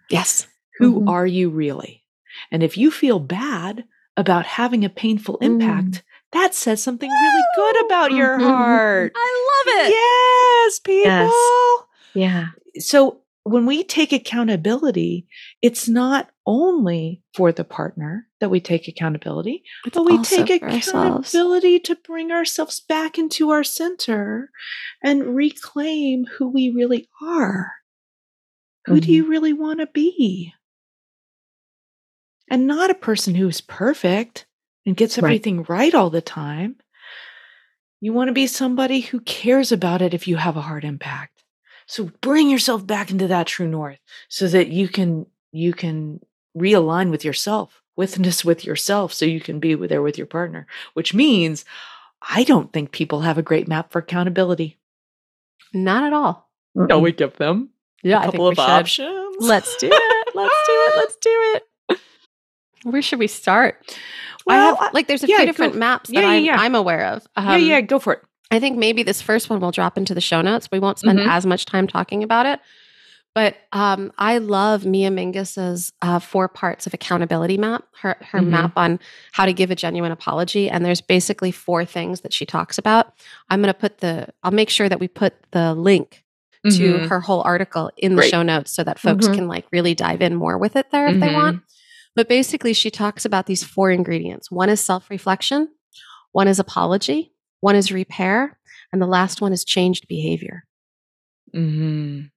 Yes. 0.09 0.47
Who 0.77 1.01
Mhm. 1.01 1.09
are 1.09 1.25
you 1.25 1.50
really? 1.50 2.03
And 2.51 2.62
if 2.63 2.77
you 2.77 2.91
feel 2.91 3.19
bad 3.19 3.83
about 4.17 4.46
having 4.46 4.84
a 4.86 4.89
painful 4.89 5.38
Mm. 5.41 5.46
impact, 5.46 6.03
that 6.32 6.53
says 6.53 6.82
something 6.82 7.10
really 7.10 7.43
good 7.55 7.86
about 7.86 8.12
your 8.12 8.38
Mhm. 8.39 8.43
heart. 8.43 9.12
I 9.15 9.48
love 9.65 9.86
it. 9.88 9.89
Yes, 9.91 10.79
people. 10.79 11.88
Yeah. 12.13 12.48
So 12.79 13.22
when 13.43 13.65
we 13.65 13.84
take 13.84 14.12
accountability, 14.13 15.27
it's 15.62 15.88
not 15.88 16.29
only 16.46 17.22
for 17.36 17.51
the 17.51 17.63
partner 17.63 18.27
that 18.39 18.50
we 18.50 18.60
take 18.60 18.88
accountability, 18.88 19.63
It's 19.86 19.96
but 19.96 20.03
we 20.05 20.17
take 20.24 20.62
for 20.62 20.70
ourselves. 20.70 20.89
accountability 21.34 21.79
to 21.82 21.96
bring 21.96 22.32
ourselves 22.32 22.79
back 22.82 23.17
into 23.17 23.50
our 23.50 23.63
center 23.63 24.50
and 25.03 25.36
reclaim 25.36 26.25
who 26.38 26.48
we 26.50 26.70
really 26.72 27.08
are. 27.22 27.72
Who 28.86 29.00
do 29.00 29.08
Mhm. 29.08 29.13
you 29.13 29.25
really 29.27 29.53
want 29.53 29.79
to 29.79 29.88
be? 29.88 30.53
And 32.50 32.67
not 32.67 32.89
a 32.89 32.95
person 32.95 33.35
who 33.35 33.47
is 33.47 33.62
perfect 33.62 34.45
and 34.85 34.97
gets 34.97 35.17
everything 35.17 35.63
right 35.63 35.93
all 35.93 36.09
the 36.09 36.21
time. 36.21 36.75
You 38.01 38.12
want 38.13 38.27
to 38.27 38.33
be 38.33 38.47
somebody 38.47 39.00
who 39.00 39.21
cares 39.21 39.71
about 39.71 40.01
it 40.01 40.13
if 40.13 40.27
you 40.27 40.35
have 40.35 40.57
a 40.57 40.62
hard 40.62 40.83
impact. 40.83 41.43
So 41.85 42.12
bring 42.21 42.50
yourself 42.50 42.85
back 42.85 43.12
into 43.12 43.27
that 43.27 43.47
true 43.47 43.67
north 43.67 44.00
so 44.27 44.47
that 44.47 44.67
you 44.67 44.88
can 44.88 45.25
you 45.51 45.73
can 45.73 46.19
realign 46.57 47.12
with 47.12 47.23
yourself, 47.23 47.81
witness 47.95 48.43
with 48.45 48.65
yourself 48.65 49.13
so 49.13 49.25
you 49.25 49.39
can 49.39 49.59
be 49.59 49.75
there 49.75 50.01
with 50.01 50.17
your 50.17 50.27
partner, 50.27 50.67
which 50.93 51.13
means 51.13 51.65
I 52.21 52.43
don't 52.43 52.71
think 52.71 52.91
people 52.91 53.21
have 53.21 53.38
a 53.38 53.41
great 53.43 53.67
map 53.67 53.91
for 53.91 54.00
accountability. 54.00 54.77
Not 55.73 56.03
at 56.03 56.13
all. 56.13 56.50
Shall 56.89 57.01
we 57.01 57.12
give 57.12 57.35
them 57.38 57.69
Yeah, 58.01 58.21
a 58.21 58.25
couple 58.25 58.50
think 58.50 58.59
of 58.59 58.65
we 58.65 58.71
options? 58.71 59.38
Let's 59.39 59.75
do 59.77 59.89
it. 59.91 60.35
Let's 60.35 60.55
do 60.67 60.73
it. 60.73 60.97
Let's 60.97 61.15
do 61.17 61.29
it. 61.55 61.63
Where 62.83 63.01
should 63.01 63.19
we 63.19 63.27
start? 63.27 63.77
I 63.89 63.93
Well, 64.45 64.75
have 64.75 64.93
like 64.93 65.07
there's 65.07 65.23
a 65.23 65.27
yeah, 65.27 65.37
few 65.37 65.45
go- 65.45 65.51
different 65.51 65.75
maps 65.75 66.09
that 66.09 66.15
yeah, 66.15 66.21
yeah, 66.21 66.27
I'm, 66.29 66.43
yeah. 66.45 66.55
I'm 66.59 66.75
aware 66.75 67.05
of. 67.07 67.25
yeah, 67.37 67.53
Um, 67.55 67.61
yeah, 67.61 67.81
go 67.81 67.99
for 67.99 68.13
it. 68.13 68.21
I 68.51 68.59
think 68.59 68.77
maybe 68.77 69.03
this 69.03 69.21
first 69.21 69.49
one 69.49 69.59
will 69.59 69.71
drop 69.71 69.97
into 69.97 70.13
the 70.13 70.21
show 70.21 70.41
notes. 70.41 70.69
We 70.71 70.79
won't 70.79 70.99
spend 70.99 71.19
Mhm. 71.19 71.27
as 71.27 71.45
much 71.45 71.65
time 71.65 71.87
talking 71.87 72.23
about 72.23 72.45
it. 72.45 72.59
But 73.35 73.55
um, 73.71 74.11
I 74.19 74.37
love 74.37 74.85
Mia 74.85 75.09
Mingus's 75.09 75.91
uh, 76.03 76.19
four 76.19 76.47
parts 76.47 76.85
of 76.85 76.93
accountability 76.93 77.57
map, 77.57 77.83
her, 78.01 78.15
her 78.29 78.39
Mhm. 78.41 78.47
map 78.49 78.73
on 78.77 78.99
how 79.31 79.47
to 79.47 79.53
give 79.53 79.71
a 79.71 79.75
genuine 79.75 80.11
apology. 80.11 80.69
And 80.69 80.85
there's 80.85 81.01
basically 81.01 81.51
four 81.51 81.83
things 81.83 82.21
that 82.21 82.31
she 82.31 82.45
talks 82.45 82.77
about. 82.77 83.11
I'm 83.49 83.59
going 83.59 83.73
to 83.73 83.79
put 83.79 83.99
the, 83.99 84.27
I'll 84.43 84.51
make 84.51 84.69
sure 84.69 84.87
that 84.87 84.99
we 84.99 85.07
put 85.07 85.33
the 85.49 85.73
link 85.73 86.23
to 86.63 86.69
Mhm. 86.99 87.07
her 87.09 87.21
whole 87.21 87.41
article 87.41 87.89
in 87.97 88.11
the 88.15 88.21
Great. 88.21 88.29
show 88.29 88.43
notes 88.43 88.71
so 88.71 88.83
that 88.83 88.99
folks 88.99 89.27
Mhm. 89.27 89.33
can 89.33 89.47
like 89.47 89.65
really 89.71 89.95
dive 89.95 90.21
in 90.21 90.35
more 90.35 90.57
with 90.59 90.75
it 90.75 90.91
there 90.91 91.07
if 91.07 91.19
they 91.19 91.29
Mhm. 91.29 91.33
want. 91.33 91.61
But 92.15 92.29
basically, 92.29 92.74
she 92.74 92.91
talks 92.91 93.25
about 93.25 93.48
these 93.48 93.63
four 93.63 93.89
ingredients 93.91 94.51
one 94.51 94.70
is 94.70 94.79
self 94.82 95.10
reflection, 95.10 95.70
one 96.32 96.48
is 96.48 96.60
apology, 96.60 97.34
one 97.60 97.75
is 97.75 97.91
repair, 97.91 98.60
and 98.91 99.01
the 99.01 99.08
last 99.08 99.41
one 99.41 99.53
is 99.53 99.65
changed 99.65 100.08
behavior. 100.08 100.65
Mhm. 101.55 102.29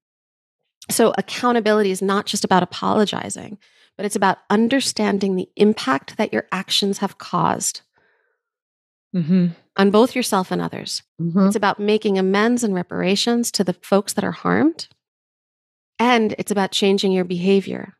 So, 0.90 1.12
accountability 1.18 1.90
is 1.90 2.00
not 2.02 2.26
just 2.26 2.44
about 2.44 2.62
apologizing, 2.62 3.58
but 3.96 4.06
it's 4.06 4.16
about 4.16 4.38
understanding 4.50 5.34
the 5.36 5.48
impact 5.56 6.16
that 6.16 6.32
your 6.32 6.46
actions 6.52 6.98
have 6.98 7.18
caused 7.18 7.80
Mhm. 9.14 9.56
on 9.76 9.90
both 9.90 10.14
yourself 10.14 10.50
and 10.50 10.60
others. 10.60 11.02
Mhm. 11.20 11.46
It's 11.48 11.56
about 11.56 11.80
making 11.80 12.18
amends 12.18 12.62
and 12.62 12.74
reparations 12.74 13.50
to 13.52 13.64
the 13.64 13.72
folks 13.72 14.12
that 14.12 14.24
are 14.24 14.32
harmed. 14.32 14.88
And 15.98 16.34
it's 16.38 16.50
about 16.50 16.72
changing 16.72 17.12
your 17.12 17.24
behavior 17.24 17.94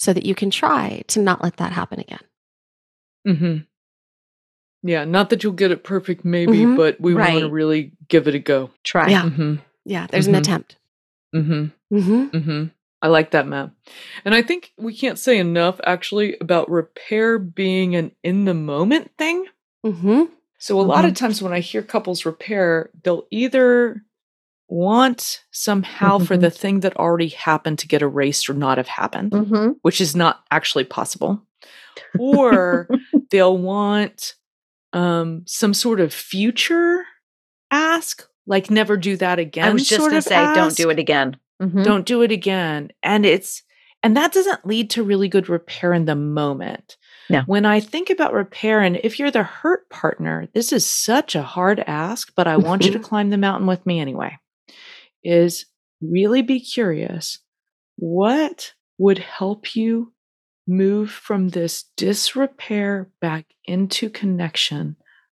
so 0.00 0.14
that 0.14 0.24
you 0.24 0.34
can 0.34 0.48
try 0.48 1.02
to 1.08 1.20
not 1.20 1.42
let 1.42 1.58
that 1.58 1.72
happen 1.72 2.00
again. 2.00 2.24
Mhm. 3.28 3.66
Yeah, 4.82 5.04
not 5.04 5.28
that 5.28 5.44
you'll 5.44 5.52
get 5.52 5.70
it 5.72 5.84
perfect, 5.84 6.24
maybe, 6.24 6.60
Mhm. 6.60 6.74
but 6.74 6.98
we 6.98 7.12
want 7.14 7.38
to 7.40 7.50
really 7.50 7.92
give 8.08 8.26
it 8.26 8.34
a 8.34 8.38
go. 8.38 8.70
Try. 8.82 9.10
Yeah. 9.10 9.24
Mm-hmm. 9.24 9.56
Yeah, 9.84 10.06
there's 10.06 10.26
an 10.26 10.32
Mhm. 10.34 10.38
attempt. 10.38 10.76
Mm-hmm. 11.36 11.96
Mm-hmm. 11.96 12.36
Mm-hmm. 12.36 12.64
I 13.02 13.08
like 13.08 13.32
that, 13.32 13.46
Matt. 13.46 13.72
And 14.24 14.34
I 14.34 14.40
think 14.40 14.72
we 14.78 14.94
can't 14.96 15.18
say 15.18 15.38
enough 15.38 15.78
actually 15.84 16.38
about 16.40 16.70
repair 16.70 17.38
being 17.38 17.94
an 17.94 18.12
in 18.24 18.46
the 18.46 18.54
moment 18.54 19.10
thing. 19.18 19.44
Mm-hmm. 19.84 20.22
So 20.58 20.80
a 20.80 20.82
lot 20.82 21.04
of 21.04 21.12
times 21.14 21.42
when 21.42 21.52
I 21.52 21.60
hear 21.60 21.82
couples 21.82 22.24
repair, 22.24 22.88
they'll 23.04 23.26
either 23.30 24.02
want 24.70 25.42
somehow 25.50 26.18
for 26.18 26.36
Mhm. 26.36 26.40
the 26.40 26.50
thing 26.50 26.80
that 26.80 26.96
already 26.96 27.28
happened 27.28 27.78
to 27.80 27.88
get 27.88 28.02
erased 28.02 28.48
or 28.48 28.54
not 28.54 28.78
have 28.78 28.88
happened, 28.88 29.32
Mm-hmm. 29.32 29.70
which 29.82 30.00
is 30.00 30.14
not 30.16 30.44
actually 30.50 30.84
possible. 30.84 31.42
Or 32.18 32.88
they'll 33.30 33.58
want 33.58 34.34
um 34.92 35.42
some 35.46 35.74
sort 35.74 36.00
of 36.00 36.12
future 36.12 37.04
ask, 37.70 38.26
like 38.46 38.70
never 38.70 38.96
do 38.96 39.16
that 39.16 39.38
again. 39.38 39.68
I 39.68 39.72
was 39.72 39.88
just 39.88 40.00
gonna 40.00 40.16
of 40.18 40.24
say, 40.24 40.54
don't 40.54 40.76
do 40.76 40.90
it 40.90 40.98
again. 40.98 41.36
Mhm. 41.62 41.84
Don't 41.84 42.06
do 42.06 42.22
it 42.22 42.32
again. 42.32 42.90
And 43.02 43.26
it's 43.26 43.62
and 44.02 44.16
that 44.16 44.32
doesn't 44.32 44.66
lead 44.66 44.88
to 44.90 45.02
really 45.02 45.28
good 45.28 45.48
repair 45.50 45.92
in 45.92 46.06
the 46.06 46.16
moment. 46.16 46.96
No. 47.28 47.42
When 47.42 47.66
I 47.66 47.80
think 47.80 48.08
about 48.10 48.32
repair, 48.32 48.80
and 48.80 48.98
if 49.04 49.18
you're 49.18 49.30
the 49.30 49.42
hurt 49.42 49.88
partner, 49.90 50.48
this 50.54 50.72
is 50.72 50.86
such 50.86 51.34
a 51.36 51.42
hard 51.42 51.80
ask, 51.86 52.32
but 52.34 52.48
I 52.48 52.56
want 52.56 52.84
you 52.86 52.90
to 52.92 52.98
climb 52.98 53.28
the 53.30 53.36
mountain 53.36 53.66
with 53.68 53.84
me 53.86 54.00
anyway. 54.00 54.36
Is 55.22 55.66
really 56.00 56.42
be 56.42 56.60
curious 56.60 57.38
what 57.96 58.72
would 58.98 59.18
help 59.18 59.76
you 59.76 60.12
move 60.66 61.10
from 61.10 61.48
this 61.48 61.84
disrepair 61.96 63.10
back 63.20 63.46
into 63.66 64.08
connection 64.08 64.96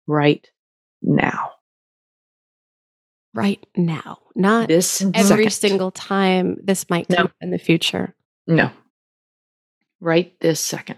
right 0.07 0.47
now. 1.03 1.53
Right 3.33 3.65
now, 3.77 4.19
not 4.35 4.69
This 4.69 5.01
every 5.03 5.49
second. 5.49 5.51
single 5.51 5.91
time 5.93 6.57
this 6.63 6.91
might 6.91 7.09
No. 7.09 7.17
come 7.17 7.27
up 7.27 7.35
in 7.41 7.51
the 7.51 7.59
future. 7.59 8.15
No. 8.47 8.73
Right 10.01 10.39
this 10.41 10.59
second. 10.59 10.97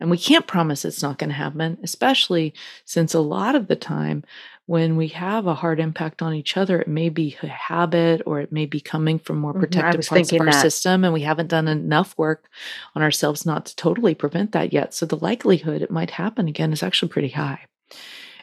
And 0.00 0.10
we 0.10 0.18
can't 0.18 0.48
promise 0.48 0.84
it's 0.84 1.02
not 1.02 1.18
going 1.18 1.30
to 1.30 1.36
happen, 1.36 1.78
especially 1.84 2.52
since 2.84 3.14
a 3.14 3.20
lot 3.20 3.54
of 3.54 3.68
the 3.68 3.76
time 3.76 4.24
when 4.66 4.96
we 4.96 5.08
have 5.08 5.46
a 5.46 5.54
hard 5.54 5.80
impact 5.80 6.22
on 6.22 6.34
each 6.34 6.56
other, 6.56 6.80
it 6.80 6.88
may 6.88 7.08
be 7.08 7.36
a 7.42 7.46
habit 7.48 8.22
or 8.26 8.40
it 8.40 8.52
may 8.52 8.64
be 8.66 8.80
coming 8.80 9.18
from 9.18 9.38
more 9.38 9.52
Mhm, 9.52 9.56
I 9.58 9.60
protective 9.60 10.06
parts 10.08 10.32
of 10.32 10.40
our 10.40 10.46
that. 10.46 10.62
system. 10.62 11.04
And 11.04 11.12
we 11.12 11.22
haven't 11.22 11.48
done 11.48 11.68
enough 11.68 12.16
work 12.16 12.48
on 12.94 13.02
ourselves 13.02 13.44
not 13.44 13.66
to 13.66 13.76
totally 13.76 14.14
prevent 14.14 14.52
that 14.52 14.72
yet. 14.72 14.94
So 14.94 15.04
the 15.04 15.16
likelihood 15.16 15.82
it 15.82 15.90
might 15.90 16.10
happen 16.10 16.48
again 16.48 16.72
is 16.72 16.82
actually 16.82 17.08
pretty 17.10 17.30
high. 17.30 17.60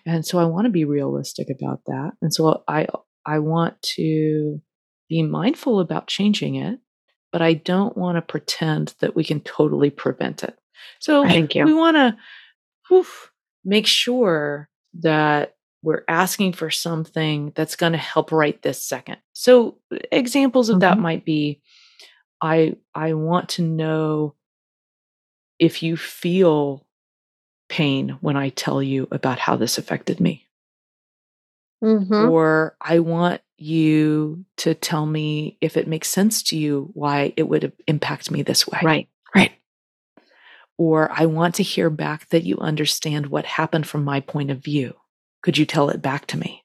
And 0.05 0.25
so 0.25 0.39
I 0.39 0.45
want 0.45 0.65
to 0.65 0.71
be 0.71 0.85
realistic 0.85 1.47
about 1.49 1.81
that. 1.85 2.11
And 2.21 2.33
so 2.33 2.63
I 2.67 2.87
I 3.25 3.39
want 3.39 3.81
to 3.95 4.61
be 5.07 5.23
mindful 5.23 5.79
about 5.79 6.07
changing 6.07 6.55
it, 6.55 6.79
but 7.31 7.41
I 7.41 7.53
don't 7.53 7.97
want 7.97 8.17
to 8.17 8.21
pretend 8.21 8.95
that 8.99 9.15
we 9.15 9.23
can 9.23 9.39
totally 9.41 9.89
prevent 9.89 10.43
it. 10.43 10.57
So 10.99 11.23
Thank 11.23 11.55
you. 11.55 11.65
we 11.65 11.73
want 11.73 11.97
to 11.97 12.17
make 13.63 13.85
sure 13.85 14.69
that 15.01 15.55
we're 15.81 16.03
asking 16.07 16.53
for 16.53 16.69
something 16.69 17.51
that's 17.55 17.75
going 17.75 17.93
to 17.93 17.97
help 17.97 18.31
right 18.31 18.61
this 18.61 18.83
second. 18.83 19.17
So 19.33 19.77
examples 20.11 20.69
of 20.69 20.81
that 20.81 20.97
Mhm. 20.97 21.01
might 21.01 21.25
be 21.25 21.61
I 22.41 22.75
I 22.95 23.13
want 23.13 23.49
to 23.51 23.63
know 23.63 24.35
if 25.59 25.83
you 25.83 25.97
feel 25.97 26.85
pain 27.69 28.17
when 28.21 28.37
I 28.37 28.49
tell 28.49 28.81
you 28.83 29.07
about 29.11 29.39
how 29.39 29.55
this 29.57 29.77
affected 29.77 30.19
me. 30.19 30.47
Mhm. 31.83 32.29
Or 32.31 32.75
I 32.81 32.99
want 32.99 33.41
you 33.57 34.45
to 34.57 34.73
tell 34.73 35.05
me 35.05 35.57
if 35.61 35.77
it 35.77 35.87
makes 35.87 36.09
sense 36.09 36.43
to 36.43 36.57
you 36.57 36.89
why 36.93 37.33
it 37.37 37.47
would 37.47 37.71
impact 37.87 38.31
me 38.31 38.41
this 38.41 38.67
way. 38.67 38.79
Right. 38.83 39.09
Right. 39.35 39.51
Or 40.77 41.11
I 41.11 41.25
want 41.25 41.55
to 41.55 41.63
hear 41.63 41.89
back 41.89 42.29
that 42.29 42.43
you 42.43 42.57
understand 42.59 43.27
what 43.27 43.45
happened 43.45 43.87
from 43.87 44.03
my 44.03 44.19
point 44.21 44.51
of 44.51 44.59
view. 44.63 44.95
Could 45.41 45.57
you 45.57 45.65
tell 45.65 45.89
it 45.89 46.01
back 46.01 46.25
to 46.27 46.37
me? 46.37 46.63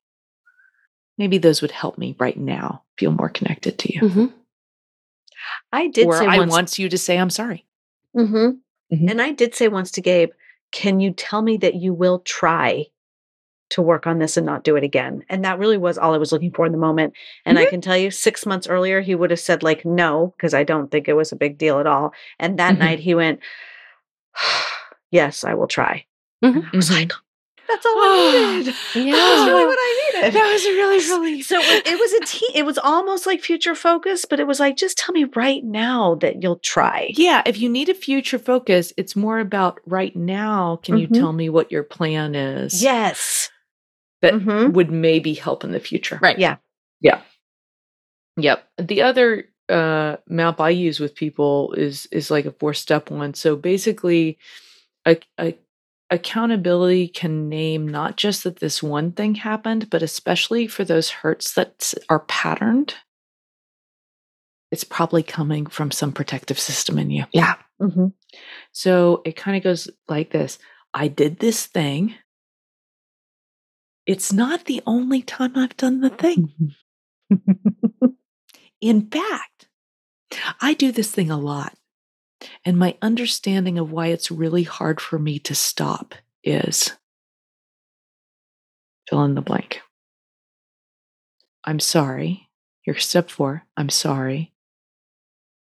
Maybe 1.16 1.38
those 1.38 1.62
would 1.62 1.70
help 1.70 1.96
me 1.96 2.16
right 2.18 2.36
now 2.36 2.82
feel 2.98 3.12
more 3.12 3.28
connected 3.28 3.78
to 3.78 3.94
you. 3.94 4.00
Mhm. 4.00 4.32
I 5.72 5.88
did 5.88 6.06
or 6.08 6.18
say 6.18 6.26
I 6.26 6.38
once. 6.38 6.50
want 6.50 6.78
you 6.78 6.88
to 6.88 6.98
say 6.98 7.18
I'm 7.18 7.30
sorry. 7.30 7.66
Mhm. 8.16 8.58
Mhm. 8.92 9.10
And 9.10 9.22
I 9.22 9.30
did 9.32 9.54
say 9.54 9.68
once 9.68 9.90
to 9.92 10.00
Gabe, 10.00 10.30
"Can 10.72 11.00
you 11.00 11.12
tell 11.12 11.42
me 11.42 11.56
that 11.58 11.74
you 11.74 11.92
will 11.94 12.20
try 12.20 12.86
to 13.70 13.82
work 13.82 14.06
on 14.06 14.18
this 14.18 14.36
and 14.36 14.44
not 14.46 14.64
do 14.64 14.76
it 14.76 14.84
again?" 14.84 15.24
And 15.28 15.44
that 15.44 15.58
really 15.58 15.76
was 15.78 15.98
all 15.98 16.14
I 16.14 16.18
was 16.18 16.32
looking 16.32 16.52
for 16.52 16.66
in 16.66 16.72
the 16.72 16.78
moment. 16.78 17.14
And 17.44 17.58
I 17.58 17.66
can 17.66 17.80
tell 17.80 17.96
you, 17.96 18.10
six 18.10 18.44
months 18.46 18.66
earlier, 18.68 19.00
he 19.00 19.14
would 19.14 19.30
have 19.30 19.40
said 19.40 19.62
like 19.62 19.84
no 19.84 20.34
because 20.36 20.54
I 20.54 20.64
don't 20.64 20.90
think 20.90 21.08
it 21.08 21.14
was 21.14 21.30
a 21.32 21.36
big 21.36 21.58
deal 21.58 21.78
at 21.78 21.86
all. 21.86 22.12
And 22.40 22.58
that 22.58 22.74
Mhm. 22.74 22.78
night, 22.78 22.98
he 23.00 23.14
went, 23.14 23.40
"Yes, 25.10 25.44
I 25.44 25.54
will 25.54 25.68
try." 25.68 26.06
I 26.42 26.48
was 26.74 26.90
Mhm. 26.90 26.92
like, 26.92 27.12
"That's 27.68 27.86
all 27.86 27.92
I 27.96 28.56
needed." 28.58 28.74
Yeah. 28.94 29.12
That 29.12 29.36
was 29.38 29.46
really 29.48 29.66
what 29.66 29.78
I 29.78 30.10
needed. 30.12 30.34
That 30.34 30.52
was 30.52 30.64
really, 30.64 30.98
really 30.98 31.42
So 31.42 31.58
it, 31.60 31.86
it 31.86 31.98
was 31.98 32.12
a 32.12 32.24
te- 32.24 32.58
it 32.58 32.64
was 32.64 32.78
almost 32.78 33.26
like 33.26 33.40
future 33.42 33.74
focus, 33.74 34.24
but 34.24 34.40
it 34.40 34.46
was 34.46 34.60
like, 34.60 34.76
just 34.76 34.98
tell 34.98 35.12
me 35.12 35.24
right 35.34 35.64
now 35.64 36.14
that 36.16 36.42
you'll 36.42 36.58
try. 36.60 37.10
Yeah, 37.14 37.42
if 37.46 37.58
you 37.58 37.68
need 37.68 37.88
a 37.88 37.94
future 37.94 38.38
focus, 38.38 38.92
it's 38.96 39.16
more 39.16 39.38
about 39.40 39.80
right 39.86 40.14
now. 40.14 40.76
Can 40.82 40.98
you 40.98 41.08
Mhm. 41.08 41.14
tell 41.14 41.32
me 41.32 41.48
what 41.48 41.72
your 41.72 41.82
plan 41.82 42.34
is? 42.34 42.82
Yes. 42.82 43.50
That 44.22 44.34
Mhm. 44.34 44.72
would 44.72 44.90
maybe 44.90 45.34
help 45.34 45.64
in 45.64 45.72
the 45.72 45.80
future. 45.80 46.18
Right. 46.22 46.38
Yeah. 46.38 46.56
Yeah. 47.00 47.20
Yep. 48.36 48.64
The 48.78 49.02
other 49.02 49.48
uh, 49.70 50.16
map 50.28 50.60
I 50.60 50.68
use 50.70 51.00
with 51.00 51.14
people 51.14 51.72
is 51.72 52.06
is 52.12 52.30
like 52.30 52.44
a 52.44 52.52
four 52.52 52.74
step 52.74 53.10
one. 53.10 53.32
So 53.32 53.56
basically, 53.56 54.36
a, 55.06 55.16
a, 55.38 55.56
accountability 56.14 57.08
can 57.08 57.48
name 57.48 57.86
not 57.86 58.16
just 58.16 58.44
that 58.44 58.60
this 58.60 58.82
one 58.82 59.12
thing 59.12 59.34
happened, 59.34 59.90
but 59.90 60.02
especially 60.02 60.66
for 60.66 60.84
those 60.84 61.10
hurts 61.10 61.54
that 61.54 61.92
are 62.08 62.20
patterned. 62.20 62.94
It's 64.70 64.84
probably 64.84 65.22
coming 65.22 65.66
from 65.66 65.90
some 65.90 66.12
protective 66.12 66.58
system 66.58 66.98
in 66.98 67.10
you. 67.10 67.24
Yeah. 67.32 67.54
hmm 67.78 68.06
So 68.72 69.22
it 69.24 69.36
kind 69.36 69.56
of 69.56 69.62
goes 69.62 69.88
like 70.08 70.30
this 70.30 70.58
I 70.94 71.08
did 71.08 71.38
this 71.38 71.66
thing. 71.66 72.14
It's 74.06 74.32
not 74.32 74.66
the 74.66 74.82
only 74.86 75.22
time 75.22 75.56
I've 75.56 75.76
done 75.76 76.00
the 76.00 76.10
thing. 76.10 76.52
In 78.80 79.08
fact, 79.08 79.68
I 80.60 80.74
do 80.74 80.92
this 80.92 81.10
thing 81.10 81.30
a 81.30 81.38
lot. 81.38 81.74
And 82.64 82.78
my 82.78 82.96
understanding 83.02 83.78
of 83.78 83.90
why 83.90 84.08
it's 84.08 84.30
really 84.30 84.62
hard 84.62 85.00
for 85.00 85.18
me 85.18 85.38
to 85.40 85.54
stop 85.54 86.14
is 86.42 86.92
fill 89.08 89.24
in 89.24 89.34
the 89.34 89.42
blank. 89.42 89.80
I'm 91.64 91.80
sorry. 91.80 92.48
Here's 92.82 93.06
step 93.06 93.30
four. 93.30 93.64
I'm 93.76 93.88
sorry. 93.88 94.52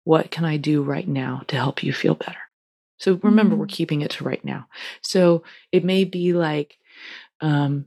What 0.04 0.32
can 0.32 0.46
I 0.46 0.58
do 0.58 0.82
right 0.82 1.08
now 1.08 1.44
to 1.48 1.56
help 1.56 1.84
you 1.84 1.94
feel 1.94 2.16
better? 2.16 2.38
So 2.98 3.20
remember, 3.24 3.56
we're 3.56 3.68
keeping 3.68 4.02
it 4.02 4.12
to 4.12 4.24
right 4.24 4.44
now. 4.44 4.68
So 5.02 5.44
it 5.72 5.84
may 5.84 6.04
be 6.04 6.34
like, 6.34 6.78
um, 7.42 7.86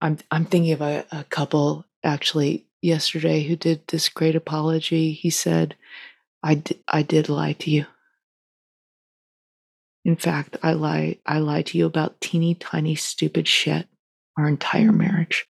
I'm 0.00 0.18
I'm 0.30 0.44
thinking 0.44 0.72
of 0.72 0.80
a, 0.80 1.04
a 1.10 1.24
couple 1.24 1.86
actually 2.04 2.66
yesterday 2.82 3.42
who 3.42 3.56
did 3.56 3.86
this 3.88 4.08
great 4.08 4.36
apology. 4.36 5.12
He 5.12 5.30
said, 5.30 5.76
"I 6.42 6.56
di- 6.56 6.82
I 6.88 7.02
did 7.02 7.28
lie 7.28 7.52
to 7.54 7.70
you. 7.70 7.86
In 10.04 10.16
fact, 10.16 10.56
I 10.62 10.72
lie 10.72 11.18
I 11.26 11.38
lied 11.38 11.66
to 11.66 11.78
you 11.78 11.86
about 11.86 12.20
teeny 12.20 12.54
tiny 12.54 12.94
stupid 12.94 13.46
shit 13.46 13.88
our 14.36 14.48
entire 14.48 14.90
mm. 14.90 14.96
marriage. 14.96 15.46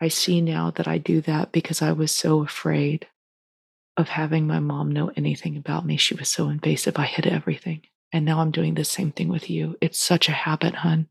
I 0.00 0.08
see 0.08 0.40
now 0.40 0.70
that 0.72 0.86
I 0.86 0.98
do 0.98 1.20
that 1.22 1.52
because 1.52 1.82
I 1.82 1.92
was 1.92 2.12
so 2.12 2.42
afraid 2.42 3.06
of 3.96 4.08
having 4.08 4.46
my 4.46 4.60
mom 4.60 4.92
know 4.92 5.10
anything 5.16 5.56
about 5.56 5.86
me. 5.86 5.96
She 5.96 6.14
was 6.14 6.28
so 6.28 6.48
invasive. 6.48 6.98
I 6.98 7.06
hid 7.06 7.26
everything. 7.26 7.82
And 8.12 8.24
now 8.24 8.40
I'm 8.40 8.50
doing 8.50 8.74
the 8.74 8.84
same 8.84 9.10
thing 9.10 9.28
with 9.28 9.48
you. 9.48 9.76
It's 9.80 9.98
such 9.98 10.28
a 10.28 10.32
habit, 10.32 10.74
hun. 10.74 11.08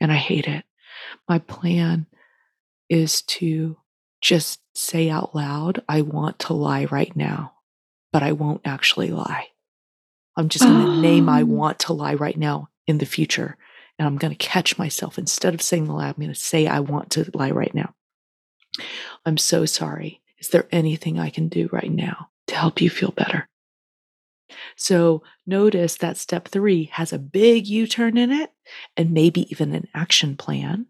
And 0.00 0.12
I 0.12 0.16
hate 0.16 0.46
it. 0.46 0.64
My 1.28 1.40
plan 1.40 2.06
is 2.88 3.22
to 3.22 3.76
just 4.20 4.60
say 4.74 5.10
out 5.10 5.34
loud, 5.34 5.82
I 5.88 6.02
want 6.02 6.38
to 6.40 6.54
lie 6.54 6.86
right 6.86 7.14
now, 7.14 7.54
but 8.12 8.22
I 8.22 8.32
won't 8.32 8.62
actually 8.64 9.10
lie. 9.10 9.48
I'm 10.36 10.48
just 10.48 10.64
going 10.64 10.86
to 10.86 11.00
name 11.00 11.28
I 11.28 11.42
Oh. 11.42 11.46
want 11.46 11.78
to 11.80 11.92
lie 11.92 12.14
right 12.14 12.36
now 12.36 12.68
in 12.86 12.98
the 12.98 13.06
future. 13.06 13.56
And 13.98 14.08
I'm 14.08 14.16
going 14.16 14.34
to 14.34 14.46
catch 14.46 14.78
myself. 14.78 15.18
Instead 15.18 15.54
of 15.54 15.62
saying 15.62 15.84
the 15.84 15.92
lie, 15.92 16.08
I'm 16.08 16.14
going 16.14 16.28
to 16.28 16.34
say 16.34 16.66
I 16.66 16.80
want 16.80 17.10
to 17.10 17.30
lie 17.34 17.50
right 17.50 17.74
now. 17.74 17.94
I'm 19.26 19.36
so 19.36 19.66
sorry. 19.66 20.22
Is 20.38 20.48
there 20.48 20.66
anything 20.72 21.18
I 21.18 21.30
can 21.30 21.48
do 21.48 21.68
right 21.70 21.90
now 21.90 22.30
to 22.48 22.54
help 22.54 22.80
you 22.80 22.90
feel 22.90 23.12
better? 23.12 23.48
So 24.76 25.22
notice 25.46 25.96
that 25.96 26.16
step 26.16 26.48
three 26.48 26.84
has 26.92 27.12
a 27.12 27.18
big 27.18 27.66
U 27.66 27.86
turn 27.86 28.16
in 28.16 28.32
it 28.32 28.52
and 28.96 29.12
maybe 29.12 29.50
even 29.50 29.74
an 29.74 29.88
action 29.94 30.36
plan 30.36 30.86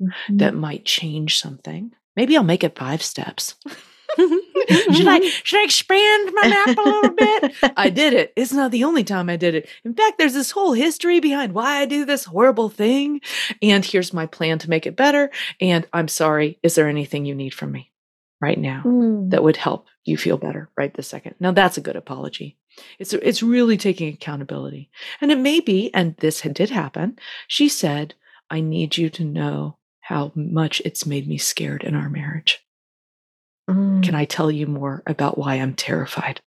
mm-hmm. 0.00 0.36
that 0.38 0.54
might 0.54 0.84
change 0.84 1.38
something. 1.38 1.92
Maybe 2.16 2.36
I'll 2.36 2.42
make 2.44 2.64
it 2.64 2.78
five 2.78 3.02
steps. 3.02 3.54
should 4.16 5.08
I 5.08 5.20
should 5.42 5.60
I 5.60 5.64
expand 5.64 6.30
my 6.34 6.48
map 6.48 6.78
a 6.78 6.80
little 6.88 7.10
bit? 7.10 7.54
I 7.76 7.90
did 7.90 8.12
it. 8.14 8.32
It's 8.36 8.52
not 8.52 8.70
the 8.70 8.84
only 8.84 9.02
time 9.04 9.28
I 9.28 9.36
did 9.36 9.54
it. 9.54 9.68
In 9.84 9.94
fact, 9.94 10.18
there's 10.18 10.34
this 10.34 10.52
whole 10.52 10.72
history 10.72 11.20
behind 11.20 11.52
why 11.52 11.78
I 11.78 11.86
do 11.86 12.04
this 12.04 12.24
horrible 12.24 12.68
thing. 12.68 13.20
And 13.60 13.84
here's 13.84 14.12
my 14.12 14.26
plan 14.26 14.58
to 14.60 14.70
make 14.70 14.86
it 14.86 14.96
better. 14.96 15.30
And 15.60 15.86
I'm 15.92 16.08
sorry. 16.08 16.58
Is 16.62 16.74
there 16.76 16.88
anything 16.88 17.24
you 17.24 17.34
need 17.34 17.54
from 17.54 17.72
me 17.72 17.90
right 18.40 18.58
now 18.58 18.82
Mm. 18.84 19.30
that 19.30 19.42
would 19.42 19.56
help 19.56 19.86
you 20.04 20.16
feel 20.16 20.36
better 20.36 20.70
right 20.76 20.94
this 20.94 21.08
second? 21.08 21.34
Now 21.40 21.50
that's 21.50 21.78
a 21.78 21.80
good 21.82 21.96
apology. 21.96 22.56
It's 22.98 23.12
it's 23.14 23.42
really 23.42 23.76
taking 23.76 24.12
accountability. 24.12 24.90
And 25.20 25.32
it 25.32 25.38
may 25.38 25.60
be, 25.60 25.92
and 25.94 26.16
this 26.18 26.40
did 26.42 26.70
happen, 26.70 27.18
she 27.48 27.68
said, 27.68 28.14
I 28.50 28.60
need 28.60 28.96
you 28.96 29.10
to 29.10 29.24
know 29.24 29.78
how 30.04 30.30
much 30.34 30.82
it's 30.84 31.06
made 31.06 31.26
me 31.26 31.38
scared 31.38 31.82
in 31.82 31.94
our 31.94 32.10
marriage. 32.10 32.62
Mm. 33.70 34.02
Can 34.04 34.14
I 34.14 34.26
tell 34.26 34.50
you 34.50 34.66
more 34.66 35.02
about 35.06 35.38
why 35.38 35.54
I'm 35.54 35.72
terrified? 35.74 36.42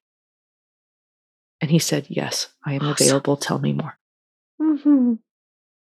And 1.59 1.71
he 1.71 1.79
said, 1.79 2.05
Yes, 2.07 2.49
I 2.63 2.73
am 2.73 2.83
Awesome. 2.83 3.05
available. 3.07 3.35
Tell 3.35 3.57
me 3.57 3.73
more. 3.73 3.97
Mhm. 4.61 5.17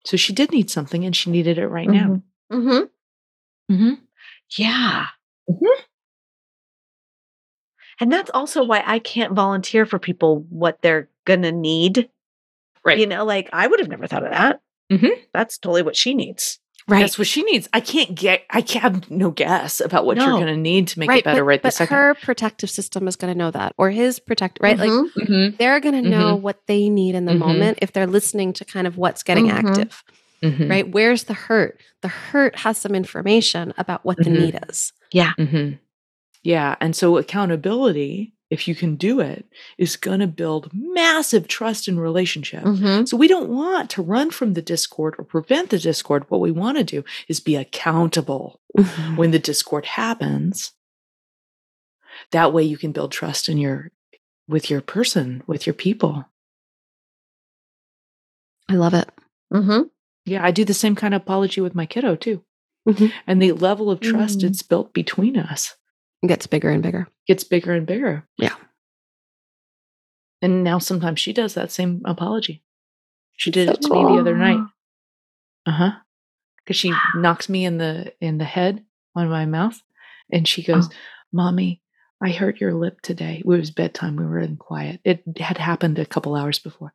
So 0.06 0.18
she 0.18 0.34
did 0.34 0.52
need 0.52 0.70
something 0.70 1.04
and 1.04 1.16
she 1.16 1.32
needed 1.32 1.58
it 1.58 1.68
right 1.68 1.90
now. 1.90 2.22
Mhm. 2.52 2.90
Mm-hmm. 3.72 3.94
Yeah. 4.58 5.08
Mhm. 5.50 5.84
And 8.00 8.12
that's 8.12 8.30
also 8.34 8.64
why 8.64 8.84
I 8.86 9.00
can't 9.00 9.34
volunteer 9.34 9.86
for 9.88 9.98
people 9.98 10.46
what 10.50 10.80
they're 10.84 11.10
gonna 11.26 11.52
need. 11.52 12.10
Right. 12.86 13.00
You 13.00 13.08
know, 13.08 13.26
like 13.26 13.50
I 13.52 13.66
would 13.66 13.80
have 13.80 13.90
never 13.90 14.06
thought 14.06 14.26
of 14.26 14.32
that. 14.32 14.62
Mhm. 14.92 15.10
That's 15.34 15.58
totally 15.58 15.82
what 15.82 15.96
she 15.96 16.14
needs. 16.14 16.60
Right. 16.88 17.00
That's 17.00 17.17
what 17.17 17.28
she 17.28 17.43
needs. 17.43 17.69
I 17.72 17.80
can't 17.80 18.13
get, 18.13 18.43
I 18.50 18.62
can't 18.62 18.84
have 18.84 19.10
no 19.10 19.32
guess 19.32 19.80
about 19.80 20.06
what 20.06 20.17
you're 20.17 20.26
going 20.32 20.48
to 20.48 20.58
need 20.58 20.89
to 20.89 21.00
make 21.00 21.10
right. 21.10 21.19
it 21.19 21.24
better 21.24 21.41
but, 21.41 21.48
right 21.48 21.62
but 21.62 21.67
this 21.69 21.78
second. 21.78 21.96
her 21.96 22.13
protective 22.15 22.69
system 22.69 23.08
is 23.08 23.15
going 23.15 23.32
to 23.34 23.38
know 23.38 23.52
that, 23.52 23.74
or 23.78 23.89
his 23.89 24.19
protect, 24.19 24.60
right? 24.62 24.78
Like 24.78 24.89
Mhm. 24.89 25.10
Mhm. 25.17 25.58
they're 25.58 25.80
going 25.80 26.04
to 26.04 26.10
know 26.10 26.36
what 26.36 26.60
they 26.67 26.89
need 26.89 27.15
in 27.15 27.24
the 27.26 27.32
Mhm. 27.34 27.39
moment 27.39 27.80
if 27.82 27.93
they're 27.93 28.06
listening 28.08 28.52
to 28.54 28.65
kind 28.65 28.86
of 28.86 28.98
what's 28.98 29.24
getting 29.24 29.48
Mhm. 29.48 29.52
active, 29.69 30.04
right? 30.69 30.91
Where's 30.91 31.24
the 31.24 31.34
hurt? 31.34 31.80
The 32.02 32.10
hurt 32.10 32.58
has 32.60 32.78
some 32.78 32.96
information 32.96 33.74
about 33.78 34.04
what 34.04 34.17
the 34.17 34.30
need 34.30 34.60
is. 34.69 34.91
Mhm. 35.13 35.80
Yeah. 36.43 36.76
And 36.82 36.93
so 36.93 37.15
accountability, 37.17 38.33
if 38.54 38.68
you 38.68 38.76
can 38.76 38.96
do 38.96 39.20
it, 39.20 39.46
is 39.78 39.96
going 39.98 40.20
to 40.20 40.28
build 40.28 40.70
massive 40.74 41.48
trust 41.48 41.88
in 41.88 42.00
relationship. 42.00 42.63
Mhm. 42.63 43.08
So 43.08 43.18
we 43.18 43.28
don't 43.28 43.50
want 43.50 43.89
to 43.92 44.02
run 44.04 44.30
from 44.32 44.54
the 44.54 44.62
discord 44.62 45.16
or 45.18 45.26
prevent 45.26 45.70
the 45.72 45.80
discord. 45.80 46.26
What 46.30 46.39
we 46.42 46.52
want 46.52 46.78
to 46.78 46.84
do 46.84 47.04
is 47.28 47.39
be 47.39 47.56
accountable 47.56 48.62
when 49.16 49.32
the 49.32 49.39
discord 49.39 49.86
happens. 49.86 50.72
That 52.32 52.54
way 52.54 52.63
you 52.63 52.78
can 52.78 52.92
build 52.92 53.12
trust 53.12 53.50
in 53.50 53.58
your 53.58 53.92
with 54.48 54.70
your 54.70 54.82
person, 54.82 55.42
with 55.48 55.66
your 55.66 55.74
people. 55.74 56.26
I 58.70 58.76
love 58.76 58.94
it. 58.94 59.10
Mhm. 59.52 59.89
Yeah, 60.26 60.44
I 60.46 60.52
do 60.52 60.63
the 60.66 60.74
same 60.74 60.96
kind 60.96 61.13
of 61.13 61.22
apology 61.22 61.60
with 61.62 61.76
my 61.76 61.86
kiddo 61.86 62.16
too. 62.16 62.44
Mhm. 62.88 63.12
And 63.28 63.42
the 63.42 63.52
level 63.54 63.89
of 63.89 64.00
trust 64.00 64.39
Mm. 64.39 64.44
it's 64.50 64.62
built 64.62 64.94
between 64.94 65.38
us 65.38 65.76
gets 66.28 66.48
bigger 66.48 66.70
and 66.70 66.84
bigger. 66.84 67.08
gets 67.28 67.44
bigger 67.44 67.74
and 67.74 67.86
bigger. 67.86 68.28
Yeah. 68.38 68.56
And 70.42 70.64
now 70.64 70.78
sometimes 70.80 71.20
she 71.20 71.34
does 71.34 71.54
that 71.54 71.72
same 71.72 72.02
apology. 72.06 72.64
She 73.38 73.50
did 73.52 73.70
it 73.70 73.82
to 73.82 73.94
me 73.94 74.04
the 74.04 74.20
other 74.20 74.36
night. 74.36 74.60
Uh-huh. 75.66 75.92
Cuz 76.68 76.76
she 76.76 76.94
knocks 77.16 77.50
me 77.50 77.66
in 77.66 77.78
the 77.78 78.14
in 78.20 78.38
the 78.38 78.46
head 78.46 78.84
on 79.16 79.30
my 79.30 79.46
mouth 79.46 79.82
and 80.32 80.48
she 80.48 80.64
goes, 80.64 80.90
"Mommy, 81.32 81.82
I 82.22 82.32
hurt 82.32 82.60
your 82.60 82.74
lip 82.74 83.02
today." 83.02 83.38
It 83.40 83.46
was 83.46 83.72
bedtime. 83.72 84.16
We 84.16 84.26
were 84.26 84.40
in 84.40 84.58
quiet. 84.58 85.02
It 85.04 85.24
had 85.38 85.58
happened 85.58 86.00
a 86.00 86.06
couple 86.06 86.36
hours 86.36 86.60
before. 86.60 86.94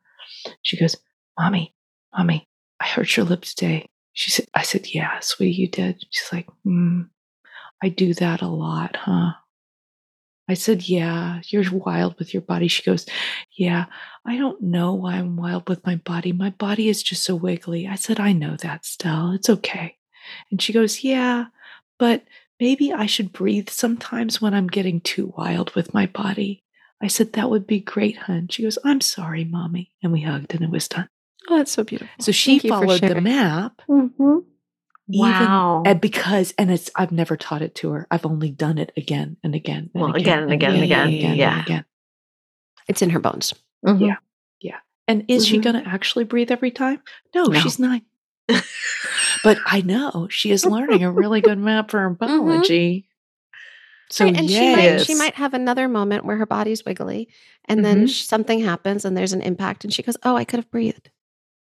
She 0.61 0.77
goes, 0.77 0.95
"Mommy, 1.37 1.75
Mommy, 2.15 2.47
I 2.79 2.85
hurt 2.87 3.15
your 3.17 3.25
lip 3.25 3.41
today." 3.41 3.89
She 4.13 4.31
said, 4.31 4.47
"I 4.53 4.63
said, 4.63 4.93
yeah, 4.93 5.19
sweetie, 5.21 5.61
you 5.61 5.67
did." 5.67 6.03
She's 6.09 6.33
like, 6.33 6.47
mm, 6.65 7.09
"I 7.81 7.89
do 7.89 8.13
that 8.15 8.41
a 8.41 8.47
lot, 8.47 8.95
huh?" 8.95 9.33
I 10.47 10.55
said, 10.55 10.89
"Yeah, 10.89 11.41
you're 11.47 11.71
wild 11.71 12.17
with 12.17 12.33
your 12.33 12.41
body." 12.41 12.67
She 12.67 12.81
goes, 12.83 13.05
"Yeah, 13.55 13.85
I 14.25 14.37
don't 14.37 14.61
know 14.61 14.95
why 14.95 15.15
I'm 15.15 15.37
wild 15.37 15.69
with 15.69 15.85
my 15.85 15.97
body. 15.97 16.31
My 16.31 16.49
body 16.49 16.89
is 16.89 17.03
just 17.03 17.23
so 17.23 17.35
wiggly." 17.35 17.87
I 17.87 17.95
said, 17.95 18.19
"I 18.19 18.33
know 18.33 18.55
that, 18.57 18.85
Stell. 18.85 19.31
It's 19.31 19.49
okay." 19.49 19.97
And 20.49 20.61
she 20.61 20.73
goes, 20.73 21.03
"Yeah, 21.03 21.45
but 21.99 22.25
maybe 22.59 22.91
I 22.91 23.05
should 23.05 23.31
breathe 23.31 23.69
sometimes 23.69 24.41
when 24.41 24.53
I'm 24.53 24.67
getting 24.67 25.01
too 25.01 25.33
wild 25.37 25.75
with 25.75 25.93
my 25.93 26.07
body." 26.07 26.63
I 27.01 27.07
said, 27.07 27.33
"That 27.33 27.49
would 27.49 27.67
be 27.67 27.79
great, 27.79 28.17
hun." 28.17 28.47
She 28.49 28.63
goes, 28.63 28.79
"I'm 28.83 29.01
sorry, 29.01 29.45
mommy," 29.45 29.91
and 30.01 30.11
we 30.11 30.21
hugged, 30.21 30.53
and 30.55 30.63
it 30.63 30.71
was 30.71 30.87
done. 30.87 31.07
Oh, 31.47 31.57
that's 31.57 31.71
so 31.71 31.83
beautiful. 31.83 32.11
So 32.19 32.31
she 32.31 32.59
Thank 32.59 32.73
followed 32.73 33.01
the 33.01 33.21
map. 33.21 33.81
Mm-hmm. 33.87 34.39
Mhm. 35.09 35.15
even- 35.15 35.21
Wow. 35.21 35.83
and 35.85 35.99
because 36.01 36.53
and 36.57 36.71
it's 36.71 36.89
I've 36.95 37.11
never 37.11 37.35
taught 37.35 37.61
it 37.61 37.75
to 37.75 37.91
her. 37.91 38.07
I've 38.11 38.25
only 38.25 38.51
done 38.51 38.77
it 38.77 38.91
again 38.95 39.37
and 39.43 39.55
again 39.55 39.89
and 39.93 40.03
Well, 40.03 40.15
again 40.15 40.43
and 40.43 40.51
again 40.53 40.75
and 40.75 40.83
again. 40.83 41.11
Yeah. 41.35 41.53
and 41.57 41.61
again. 41.61 41.85
It's 42.87 43.01
in 43.01 43.09
her 43.11 43.19
bones. 43.19 43.53
Mhm. 43.85 43.99
Yeah. 44.01 44.15
And 45.07 45.25
is 45.27 45.47
she 45.47 45.57
Mhm. 45.57 45.63
going 45.63 45.83
to 45.83 45.89
actually 45.89 46.23
breathe 46.25 46.51
every 46.51 46.69
time? 46.69 47.01
No, 47.33 47.45
No. 47.45 47.59
she's 47.59 47.79
not. 47.79 48.01
but 49.43 49.57
I 49.65 49.81
know 49.81 50.27
she 50.29 50.51
is 50.51 50.65
learning 50.67 51.03
a 51.03 51.11
really 51.11 51.41
good 51.41 51.57
map 51.57 51.89
for 51.89 51.99
her 52.01 52.09
biology. 52.11 53.07
So 54.11 54.25
right, 54.25 54.37
and 54.37 54.49
she 54.49 54.75
might 54.75 55.01
she 55.01 55.15
might 55.15 55.33
have 55.35 55.53
another 55.55 55.87
moment 55.87 56.25
where 56.25 56.37
her 56.37 56.45
body's 56.45 56.83
wiggly, 56.85 57.27
and 57.65 57.83
then 57.85 58.07
something 58.07 58.59
happens, 58.59 59.03
and 59.05 59.15
there's 59.17 59.33
an 59.33 59.41
impact, 59.41 59.83
and 59.83 59.91
she 59.93 60.03
goes, 60.03 60.17
"Oh, 60.23 60.35
I 60.35 60.45
could 60.45 60.57
have 60.57 60.69
breathed." 60.71 61.09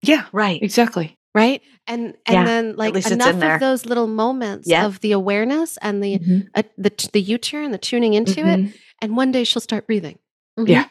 yeah, 0.01 0.25
Right. 0.34 0.62
exactly. 0.62 1.17
Right, 1.36 1.62
and 1.88 2.15
and 2.28 2.34
Yeah, 2.36 2.43
then 2.46 2.76
like 2.76 2.93
least 2.93 3.08
it's 3.08 3.15
in 3.15 3.22
enough 3.22 3.56
of 3.56 3.60
those 3.60 3.86
little 3.88 4.06
moments 4.08 4.67
Yeah. 4.67 4.86
of 4.86 5.00
the 5.00 5.13
awareness 5.13 5.78
and 5.82 6.04
the 6.04 6.19
Mhm. 6.19 6.48
uh, 6.54 6.63
the 6.78 6.91
the 7.12 7.22
U 7.22 7.38
turn, 7.39 7.72
the 7.72 7.80
tuning 7.80 8.13
into 8.13 8.41
it, 8.41 8.60
Mhm. 8.60 8.74
and 9.02 9.17
one 9.17 9.32
day 9.32 9.43
she'll 9.43 9.62
start 9.62 9.88
breathing. 9.88 10.19
Yeah. 10.58 10.86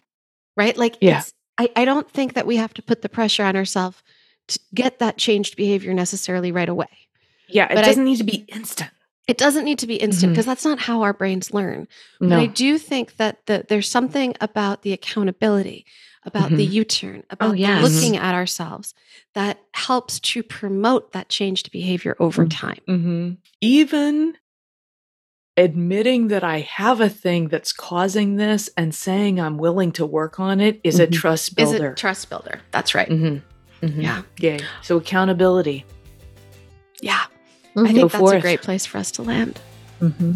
Right, 0.57 0.77
like 0.77 0.97
Yeah. 1.01 1.23
I 1.59 1.71
I 1.77 1.85
don't 1.85 2.11
think 2.11 2.35
that 2.35 2.47
we 2.47 2.57
have 2.57 2.75
to 2.75 2.83
put 2.83 3.03
the 3.03 3.09
pressure 3.09 3.45
on 3.45 3.55
ourselves 3.55 4.03
to 4.49 4.59
get 4.75 4.99
that 4.99 5.17
changed 5.17 5.57
behavior 5.57 5.95
necessarily 5.95 6.51
right 6.51 6.69
away. 6.69 6.89
Yeah, 7.49 7.67
it 7.71 7.77
But 7.77 7.85
doesn't 7.85 8.05
need 8.05 8.17
to 8.19 8.25
be 8.25 8.45
instant. 8.49 8.91
It 9.29 9.39
doesn't 9.39 9.65
need 9.65 9.79
to 9.79 9.87
be 9.87 9.95
instant 9.97 10.33
because 10.33 10.47
that's 10.47 10.65
not 10.65 10.81
how 10.81 11.03
our 11.03 11.13
brains 11.13 11.55
learn. 11.55 11.87
But 12.19 12.29
No. 12.31 12.41
I 12.41 12.47
do 12.47 12.77
think 12.79 13.17
that 13.19 13.47
the, 13.47 13.65
there's 13.69 13.89
something 13.89 14.35
about 14.41 14.83
the 14.83 14.93
accountability, 14.93 15.87
about 16.25 16.51
the 16.51 16.67
Mhm. 16.67 16.73
U 16.73 16.85
turn, 16.85 17.23
about 17.31 17.53
the 17.53 17.59
yes. 17.59 17.83
looking 17.83 18.17
at 18.17 18.35
ourselves 18.35 18.95
that 19.35 19.59
helps 19.75 20.21
to 20.21 20.43
promote 20.43 21.13
that 21.13 21.29
changed 21.29 21.71
behavior 21.73 22.17
over 22.21 22.45
Mhm. 22.47 22.51
time. 22.51 22.79
hmm 22.87 23.31
Even 23.61 24.37
admitting 25.57 26.29
that 26.29 26.43
I 26.45 26.61
have 26.61 27.01
a 27.01 27.09
thing 27.11 27.49
that's 27.49 27.73
causing 27.73 28.37
this 28.37 28.71
and 28.77 28.95
saying 28.95 29.39
I'm 29.41 29.59
willing 29.59 29.93
to 29.93 30.07
work 30.07 30.41
on 30.41 30.61
it 30.61 30.81
is 30.83 30.99
a 30.99 31.07
Mhm. 31.07 31.13
trust 31.13 31.49
Is 31.51 31.55
builder. 31.55 31.91
it 31.91 31.97
trust 31.99 32.31
builder? 32.31 32.61
That's 32.71 32.95
right. 32.95 33.09
Mm-hmm. 33.09 33.87
Mm-hmm. 33.87 34.01
Yeah. 34.01 34.23
Yay. 34.39 34.61
So 34.83 34.97
accountability. 34.97 35.85
Yeah. 37.03 37.21
I 37.77 37.87
think 37.93 37.99
Go 37.99 38.09
that's 38.09 38.33
a 38.33 38.41
great 38.41 38.63
place 38.63 38.87
for 38.87 38.99
us 38.99 39.11
to 39.13 39.23
land. 39.23 39.59
Mm-hmm. 40.01 40.35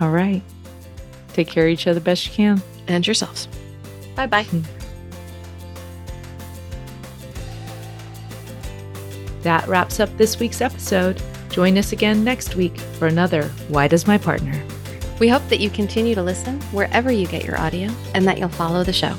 All 0.00 0.10
right. 0.10 0.42
Take 1.32 1.48
care 1.48 1.66
of 1.66 1.72
each 1.72 1.86
other 1.86 2.00
best 2.00 2.26
you 2.26 2.32
can. 2.32 2.62
And 2.88 3.06
yourselves. 3.06 3.48
Bye 4.14 4.26
bye. 4.26 4.44
Hmm. 4.44 4.62
That 9.42 9.66
wraps 9.66 10.00
up 10.00 10.16
this 10.16 10.38
week's 10.38 10.60
episode. 10.60 11.20
Join 11.50 11.76
us 11.76 11.92
again 11.92 12.24
next 12.24 12.56
week 12.56 12.78
for 12.78 13.08
another 13.08 13.44
Why 13.68 13.88
Does 13.88 14.06
My 14.06 14.16
Partner? 14.16 14.62
We 15.18 15.28
hope 15.28 15.46
that 15.48 15.60
you 15.60 15.68
continue 15.70 16.14
to 16.14 16.22
listen 16.22 16.60
wherever 16.72 17.12
you 17.12 17.26
get 17.26 17.44
your 17.44 17.60
audio 17.60 17.90
and 18.14 18.26
that 18.26 18.38
you'll 18.38 18.48
follow 18.48 18.84
the 18.84 18.92
show. 18.92 19.14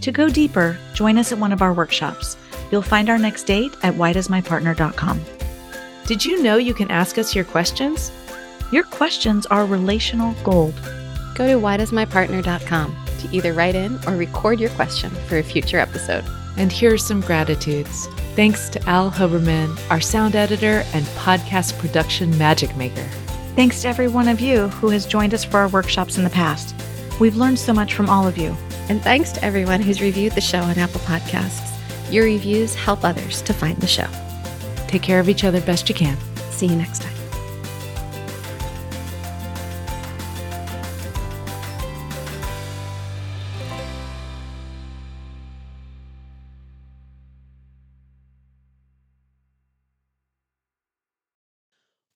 To 0.00 0.10
go 0.12 0.28
deeper, 0.28 0.78
join 0.94 1.18
us 1.18 1.30
at 1.30 1.38
one 1.38 1.52
of 1.52 1.62
our 1.62 1.72
workshops. 1.72 2.36
You'll 2.70 2.82
find 2.82 3.08
our 3.08 3.18
next 3.18 3.44
date 3.44 3.72
at 3.82 3.94
whydoesmypartner.com. 3.94 5.20
Did 6.06 6.24
you 6.24 6.42
know 6.42 6.56
you 6.56 6.74
can 6.74 6.90
ask 6.90 7.18
us 7.18 7.34
your 7.34 7.44
questions? 7.44 8.10
Your 8.72 8.84
questions 8.84 9.46
are 9.46 9.66
relational 9.66 10.34
gold. 10.42 10.74
Go 11.34 11.46
to 11.46 11.54
whydoesmypartner.com 11.54 12.99
to 13.20 13.34
either 13.34 13.52
write 13.52 13.74
in 13.74 13.98
or 14.06 14.16
record 14.16 14.60
your 14.60 14.70
question 14.70 15.10
for 15.28 15.38
a 15.38 15.42
future 15.42 15.78
episode. 15.78 16.24
And 16.56 16.72
here's 16.72 17.04
some 17.04 17.20
gratitudes. 17.20 18.06
Thanks 18.34 18.68
to 18.70 18.88
Al 18.88 19.10
Huberman, 19.10 19.78
our 19.90 20.00
sound 20.00 20.36
editor 20.36 20.84
and 20.92 21.04
podcast 21.06 21.78
production 21.78 22.36
magic 22.36 22.76
maker. 22.76 23.06
Thanks 23.56 23.82
to 23.82 23.88
every 23.88 24.08
one 24.08 24.28
of 24.28 24.40
you 24.40 24.68
who 24.68 24.88
has 24.90 25.06
joined 25.06 25.34
us 25.34 25.44
for 25.44 25.58
our 25.58 25.68
workshops 25.68 26.18
in 26.18 26.24
the 26.24 26.30
past. 26.30 26.74
We've 27.20 27.36
learned 27.36 27.58
so 27.58 27.72
much 27.72 27.94
from 27.94 28.08
all 28.08 28.26
of 28.26 28.38
you. 28.38 28.56
And 28.88 29.00
thanks 29.02 29.30
to 29.32 29.44
everyone 29.44 29.80
who's 29.80 30.00
reviewed 30.00 30.32
the 30.32 30.40
show 30.40 30.60
on 30.60 30.78
Apple 30.78 31.00
Podcasts. 31.00 31.70
Your 32.12 32.24
reviews 32.24 32.74
help 32.74 33.04
others 33.04 33.42
to 33.42 33.52
find 33.52 33.76
the 33.78 33.86
show. 33.86 34.08
Take 34.88 35.02
care 35.02 35.20
of 35.20 35.28
each 35.28 35.44
other 35.44 35.60
best 35.60 35.88
you 35.88 35.94
can. 35.94 36.16
See 36.50 36.66
you 36.66 36.76
next 36.76 37.02
time. 37.02 37.19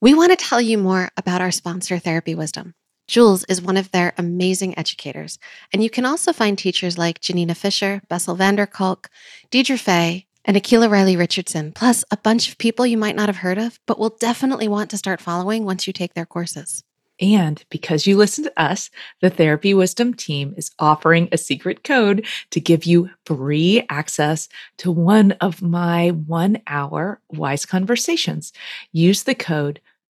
We 0.03 0.13
want 0.13 0.37
to 0.37 0.45
tell 0.45 0.59
you 0.59 0.77
more 0.77 1.11
about 1.15 1.39
our 1.39 1.49
sponsor, 1.49 1.97
Therapy 1.97 2.35
Wisdom. 2.35 2.73
Jules 3.07 3.45
is 3.45 3.61
one 3.61 3.77
of 3.77 3.89
their 3.91 4.13
amazing 4.17 4.77
educators, 4.77 5.39
and 5.71 5.81
you 5.81 5.89
can 5.89 6.03
also 6.03 6.33
find 6.33 6.57
teachers 6.57 6.97
like 6.97 7.21
Janina 7.21 7.55
Fisher, 7.55 8.01
Bessel 8.09 8.35
van 8.35 8.57
der 8.57 8.65
Kolk, 8.65 9.09
Deirdre 9.49 9.77
Fay, 9.77 10.25
and 10.43 10.57
Akila 10.57 10.91
Riley 10.91 11.15
Richardson, 11.15 11.71
plus 11.71 12.03
a 12.11 12.17
bunch 12.17 12.49
of 12.49 12.57
people 12.57 12.85
you 12.85 12.97
might 12.97 13.15
not 13.15 13.29
have 13.29 13.37
heard 13.37 13.57
of, 13.57 13.79
but 13.85 13.97
will 13.97 14.17
definitely 14.19 14.67
want 14.67 14.89
to 14.89 14.97
start 14.97 15.21
following 15.21 15.63
once 15.63 15.87
you 15.87 15.93
take 15.93 16.15
their 16.15 16.25
courses. 16.25 16.83
And 17.21 17.63
because 17.69 18.05
you 18.05 18.17
listen 18.17 18.43
to 18.43 18.61
us, 18.61 18.89
the 19.21 19.29
Therapy 19.29 19.73
Wisdom 19.73 20.13
team 20.13 20.53
is 20.57 20.71
offering 20.79 21.29
a 21.31 21.37
secret 21.37 21.85
code 21.85 22.25
to 22.49 22.59
give 22.59 22.83
you 22.83 23.09
free 23.25 23.85
access 23.89 24.49
to 24.79 24.91
one 24.91 25.31
of 25.39 25.61
my 25.61 26.09
one 26.09 26.61
hour 26.67 27.21
wise 27.29 27.65
conversations. 27.65 28.51
Use 28.91 29.23
the 29.23 29.35
code 29.35 29.79